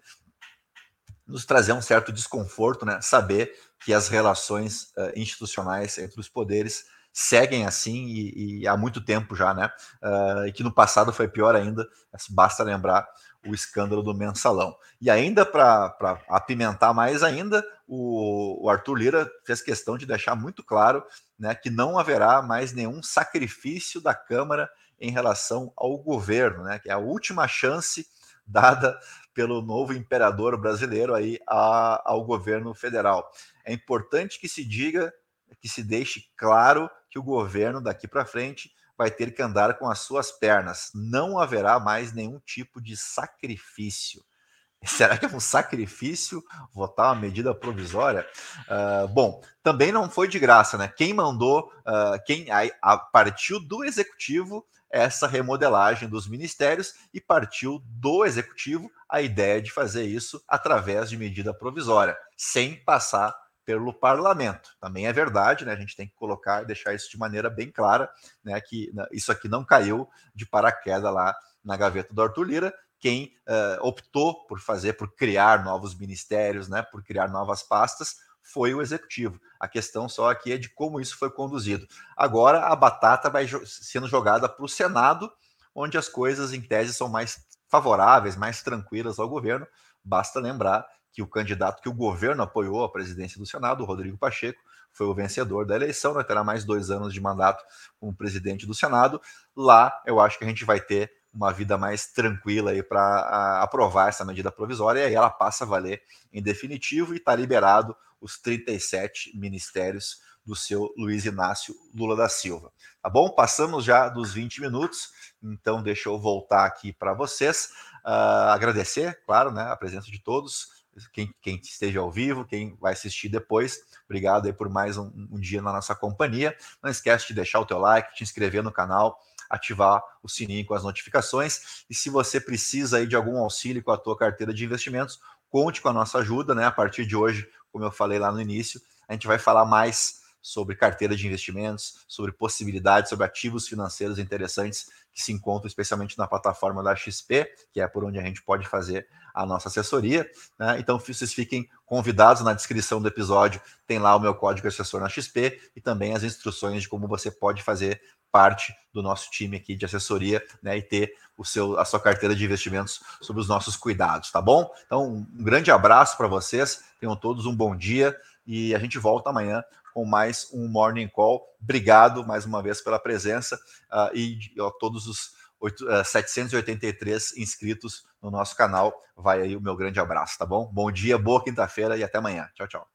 nos 1.27 1.45
trazer 1.45 1.73
um 1.73 1.81
certo 1.81 2.11
desconforto, 2.11 2.85
né? 2.85 2.99
Saber 3.01 3.51
que 3.79 3.93
as 3.93 4.07
relações 4.07 4.93
uh, 4.97 5.11
institucionais 5.15 5.97
entre 5.97 6.19
os 6.19 6.29
poderes 6.29 6.85
seguem 7.11 7.65
assim 7.65 8.07
e, 8.07 8.59
e 8.61 8.67
há 8.67 8.75
muito 8.75 8.99
tempo 8.99 9.35
já, 9.35 9.53
né? 9.53 9.69
Uh, 10.03 10.47
e 10.47 10.51
que 10.51 10.63
no 10.63 10.71
passado 10.71 11.13
foi 11.13 11.27
pior 11.27 11.55
ainda. 11.55 11.87
Basta 12.29 12.63
lembrar 12.63 13.07
o 13.47 13.53
escândalo 13.53 14.01
do 14.01 14.13
mensalão. 14.13 14.75
E 14.99 15.09
ainda 15.09 15.45
para 15.45 15.95
apimentar 16.27 16.93
mais 16.93 17.23
ainda, 17.23 17.63
o, 17.87 18.65
o, 18.65 18.69
Arthur 18.69 18.95
Lira 18.95 19.31
fez 19.45 19.61
questão 19.61 19.97
de 19.97 20.05
deixar 20.05 20.35
muito 20.35 20.63
claro 20.63 21.03
né, 21.37 21.53
que 21.53 21.69
não 21.69 21.97
haverá 21.97 22.41
mais 22.41 22.73
nenhum 22.73 23.01
sacrifício 23.03 24.01
da 24.01 24.13
Câmara 24.13 24.69
em 24.99 25.11
relação 25.11 25.71
ao 25.75 25.97
governo, 25.97 26.63
né? 26.63 26.79
Que 26.79 26.89
é 26.89 26.93
a 26.93 26.97
última 26.97 27.47
chance 27.47 28.07
dada 28.45 28.97
pelo 29.35 29.61
novo 29.61 29.93
imperador 29.93 30.57
brasileiro 30.57 31.13
aí 31.13 31.37
a, 31.47 32.01
ao 32.09 32.23
governo 32.23 32.73
federal. 32.73 33.29
É 33.65 33.73
importante 33.73 34.39
que 34.39 34.47
se 34.47 34.63
diga, 34.65 35.13
que 35.59 35.67
se 35.67 35.83
deixe 35.83 36.23
claro 36.37 36.89
que 37.09 37.19
o 37.19 37.23
governo 37.23 37.81
daqui 37.81 38.07
para 38.07 38.25
frente 38.25 38.71
vai 38.97 39.11
ter 39.11 39.35
que 39.35 39.41
andar 39.41 39.77
com 39.77 39.89
as 39.89 39.99
suas 39.99 40.31
pernas. 40.31 40.89
Não 40.95 41.37
haverá 41.37 41.79
mais 41.79 42.13
nenhum 42.13 42.39
tipo 42.39 42.81
de 42.81 42.95
sacrifício. 42.95 44.23
Será 44.85 45.17
que 45.17 45.25
é 45.25 45.29
um 45.29 45.39
sacrifício 45.39 46.41
votar 46.73 47.07
uma 47.07 47.21
medida 47.21 47.53
provisória? 47.53 48.25
Uh, 48.69 49.07
bom, 49.09 49.41
também 49.61 49.91
não 49.91 50.09
foi 50.09 50.29
de 50.29 50.39
graça, 50.39 50.77
né? 50.77 50.87
Quem 50.87 51.13
mandou, 51.13 51.71
uh, 51.79 52.23
quem 52.25 52.49
a, 52.49 52.61
a, 52.81 52.97
partiu 52.97 53.59
do 53.59 53.83
executivo 53.83 54.65
essa 54.95 55.27
remodelagem 55.27 56.07
dos 56.07 56.25
ministérios 56.25 56.93
e 57.13 57.19
partiu 57.19 57.81
do 57.85 58.23
executivo 58.23 58.89
a 59.09 59.21
ideia 59.21 59.61
de 59.61 59.69
fazer 59.69 60.05
isso 60.05 60.41
através 60.47 61.09
de 61.09 61.17
medida 61.17 61.53
provisória, 61.53 62.17
sem 62.37 62.81
passar 62.85 63.35
pelo 63.65 63.93
parlamento. 63.93 64.69
Também 64.79 65.05
é 65.05 65.11
verdade, 65.11 65.65
né? 65.65 65.73
A 65.73 65.75
gente 65.75 65.97
tem 65.97 66.07
que 66.07 66.15
colocar 66.15 66.63
e 66.63 66.65
deixar 66.65 66.93
isso 66.93 67.11
de 67.11 67.17
maneira 67.17 67.49
bem 67.49 67.69
clara, 67.69 68.09
né? 68.41 68.59
Que 68.61 68.89
né, 68.93 69.05
isso 69.11 69.33
aqui 69.33 69.49
não 69.49 69.65
caiu 69.65 70.07
de 70.33 70.45
paraquedas 70.45 71.13
lá 71.13 71.35
na 71.61 71.75
gaveta 71.75 72.13
do 72.13 72.21
Arthur 72.21 72.43
Lira. 72.43 72.73
Quem 72.97 73.33
uh, 73.49 73.85
optou 73.85 74.47
por 74.47 74.61
fazer, 74.61 74.93
por 74.93 75.13
criar 75.13 75.65
novos 75.65 75.93
ministérios, 75.93 76.69
né? 76.69 76.83
Por 76.83 77.03
criar 77.03 77.27
novas 77.27 77.61
pastas, 77.61 78.15
foi 78.45 78.73
o 78.73 78.81
executivo. 78.81 79.39
A 79.59 79.67
questão 79.67 80.07
só 80.07 80.29
aqui 80.29 80.53
é 80.53 80.57
de 80.57 80.69
como 80.69 81.01
isso 81.01 81.17
foi 81.17 81.31
conduzido. 81.31 81.87
Agora 82.15 82.67
a 82.67 82.75
batata 82.75 83.29
vai 83.29 83.47
sendo 83.65 84.07
jogada 84.07 84.47
para 84.47 84.63
o 84.63 84.69
Senado, 84.69 85.31
onde 85.73 85.97
as 85.97 86.07
coisas, 86.07 86.53
em 86.53 86.61
tese, 86.61 86.93
são 86.93 87.09
mais 87.09 87.45
favoráveis, 87.67 88.37
mais 88.37 88.61
tranquilas 88.61 89.19
ao 89.19 89.27
governo. 89.27 89.67
Basta 90.03 90.39
lembrar 90.39 90.85
que 91.11 91.21
o 91.21 91.27
candidato 91.27 91.81
que 91.81 91.89
o 91.89 91.93
governo 91.93 92.43
apoiou 92.43 92.83
à 92.83 92.91
presidência 92.91 93.39
do 93.39 93.45
Senado, 93.45 93.81
o 93.81 93.85
Rodrigo 93.85 94.17
Pacheco, 94.17 94.61
foi 94.91 95.07
o 95.07 95.13
vencedor 95.13 95.65
da 95.65 95.75
eleição, 95.75 96.13
né? 96.13 96.23
terá 96.23 96.43
mais 96.43 96.63
dois 96.63 96.89
anos 96.89 97.13
de 97.13 97.19
mandato 97.19 97.63
como 97.99 98.15
presidente 98.15 98.65
do 98.65 98.73
Senado. 98.73 99.19
Lá 99.55 99.91
eu 100.05 100.19
acho 100.19 100.37
que 100.37 100.45
a 100.45 100.47
gente 100.47 100.63
vai 100.63 100.79
ter 100.79 101.11
uma 101.35 101.51
vida 101.51 101.77
mais 101.77 102.07
tranquila 102.07 102.71
aí 102.71 102.81
para 102.81 103.61
aprovar 103.61 104.09
essa 104.09 104.23
medida 104.23 104.51
provisória 104.51 105.01
e 105.01 105.03
aí 105.03 105.13
ela 105.13 105.29
passa 105.29 105.65
a 105.65 105.67
valer 105.67 106.01
em 106.31 106.41
definitivo 106.41 107.13
e 107.13 107.17
está 107.17 107.35
liberado 107.35 107.95
os 108.21 108.39
37 108.39 109.37
ministérios 109.37 110.21
do 110.45 110.55
seu 110.55 110.93
Luiz 110.97 111.25
Inácio 111.25 111.75
Lula 111.93 112.15
da 112.15 112.29
Silva. 112.29 112.71
Tá 113.01 113.09
bom? 113.09 113.29
Passamos 113.29 113.83
já 113.83 114.07
dos 114.07 114.33
20 114.33 114.61
minutos, 114.61 115.09
então 115.43 115.83
deixa 115.83 116.07
eu 116.07 116.17
voltar 116.17 116.65
aqui 116.65 116.93
para 116.93 117.13
vocês. 117.13 117.69
Uh, 118.05 118.49
agradecer, 118.53 119.19
claro, 119.25 119.51
né, 119.51 119.63
a 119.63 119.75
presença 119.75 120.09
de 120.09 120.19
todos 120.19 120.75
quem, 121.11 121.33
quem, 121.41 121.59
esteja 121.61 121.99
ao 121.99 122.11
vivo, 122.11 122.45
quem 122.45 122.75
vai 122.79 122.93
assistir 122.93 123.29
depois. 123.29 123.79
Obrigado 124.05 124.45
aí 124.45 124.53
por 124.53 124.69
mais 124.69 124.97
um, 124.97 125.11
um, 125.31 125.39
dia 125.39 125.61
na 125.61 125.73
nossa 125.73 125.93
companhia. 125.93 126.55
Não 126.81 126.89
esquece 126.89 127.27
de 127.27 127.33
deixar 127.33 127.59
o 127.59 127.65
teu 127.65 127.77
like, 127.77 128.15
te 128.15 128.23
inscrever 128.23 128.63
no 128.63 128.71
canal, 128.71 129.19
ativar 129.49 130.01
o 130.21 130.29
sininho 130.29 130.65
com 130.65 130.73
as 130.73 130.83
notificações. 130.83 131.85
E 131.89 131.95
se 131.95 132.09
você 132.09 132.39
precisa 132.39 132.97
aí 132.97 133.07
de 133.07 133.15
algum 133.15 133.37
auxílio 133.37 133.83
com 133.83 133.91
a 133.91 133.97
tua 133.97 134.17
carteira 134.17 134.53
de 134.53 134.65
investimentos, 134.65 135.19
conte 135.49 135.81
com 135.81 135.89
a 135.89 135.93
nossa 135.93 136.19
ajuda, 136.19 136.53
né? 136.53 136.65
A 136.65 136.71
partir 136.71 137.05
de 137.05 137.15
hoje, 137.15 137.47
como 137.71 137.85
eu 137.85 137.91
falei 137.91 138.19
lá 138.19 138.31
no 138.31 138.41
início, 138.41 138.81
a 139.07 139.13
gente 139.13 139.27
vai 139.27 139.37
falar 139.37 139.65
mais 139.65 140.21
sobre 140.41 140.75
carteira 140.75 141.15
de 141.15 141.25
investimentos, 141.25 142.05
sobre 142.07 142.31
possibilidades, 142.31 143.09
sobre 143.09 143.25
ativos 143.25 143.67
financeiros 143.67 144.19
interessantes 144.19 144.89
que 145.15 145.23
se 145.23 145.31
encontram 145.31 145.67
especialmente 145.67 146.17
na 146.17 146.27
plataforma 146.27 146.83
da 146.83 146.93
XP, 146.93 147.49
que 147.71 147.79
é 147.79 147.87
por 147.87 148.03
onde 148.03 148.19
a 148.19 148.21
gente 148.21 148.43
pode 148.43 148.67
fazer 148.67 149.07
a 149.33 149.45
nossa 149.45 149.69
assessoria. 149.69 150.29
Né? 150.59 150.77
Então, 150.77 150.99
vocês 150.99 151.33
fiquem 151.33 151.69
convidados 151.85 152.43
na 152.43 152.53
descrição 152.53 153.01
do 153.01 153.07
episódio, 153.07 153.61
tem 153.87 153.97
lá 153.97 154.13
o 154.13 154.19
meu 154.19 154.35
código 154.35 154.67
assessor 154.67 154.99
na 154.99 155.07
XP 155.07 155.71
e 155.73 155.79
também 155.79 156.13
as 156.13 156.23
instruções 156.23 156.81
de 156.81 156.89
como 156.89 157.07
você 157.07 157.31
pode 157.31 157.63
fazer 157.63 158.01
parte 158.29 158.75
do 158.91 159.01
nosso 159.01 159.31
time 159.31 159.55
aqui 159.55 159.73
de 159.73 159.85
assessoria 159.85 160.43
né, 160.61 160.77
e 160.77 160.81
ter 160.81 161.13
o 161.37 161.45
seu, 161.45 161.79
a 161.79 161.85
sua 161.85 162.01
carteira 162.01 162.35
de 162.35 162.43
investimentos 162.43 163.01
sob 163.21 163.39
os 163.39 163.47
nossos 163.47 163.77
cuidados, 163.77 164.29
tá 164.29 164.41
bom? 164.41 164.69
Então, 164.85 165.05
um 165.05 165.43
grande 165.43 165.71
abraço 165.71 166.17
para 166.17 166.27
vocês, 166.27 166.83
tenham 166.99 167.15
todos 167.15 167.45
um 167.45 167.55
bom 167.55 167.73
dia 167.73 168.13
e 168.45 168.75
a 168.75 168.79
gente 168.79 168.99
volta 168.99 169.29
amanhã 169.29 169.63
com 169.95 170.03
mais 170.03 170.49
um 170.51 170.67
Morning 170.67 171.07
Call. 171.07 171.41
Obrigado 171.61 172.27
mais 172.27 172.45
uma 172.45 172.61
vez 172.61 172.81
pela 172.81 172.99
presença 172.99 173.55
uh, 173.89 174.13
e 174.13 174.37
a 174.59 174.69
todos 174.77 175.07
os 175.07 175.31
8, 175.57 175.85
uh, 176.01 176.03
783 176.03 177.37
inscritos 177.37 178.05
no 178.21 178.29
nosso 178.29 178.57
canal. 178.57 178.93
Vai 179.15 179.41
aí 179.41 179.55
o 179.55 179.61
meu 179.61 179.73
grande 179.73 179.97
abraço, 179.97 180.37
tá 180.37 180.45
bom? 180.45 180.69
Bom 180.69 180.91
dia, 180.91 181.17
boa 181.17 181.41
quinta-feira 181.41 181.95
e 181.95 182.03
até 182.03 182.17
amanhã. 182.17 182.49
Tchau, 182.53 182.67
tchau. 182.67 182.94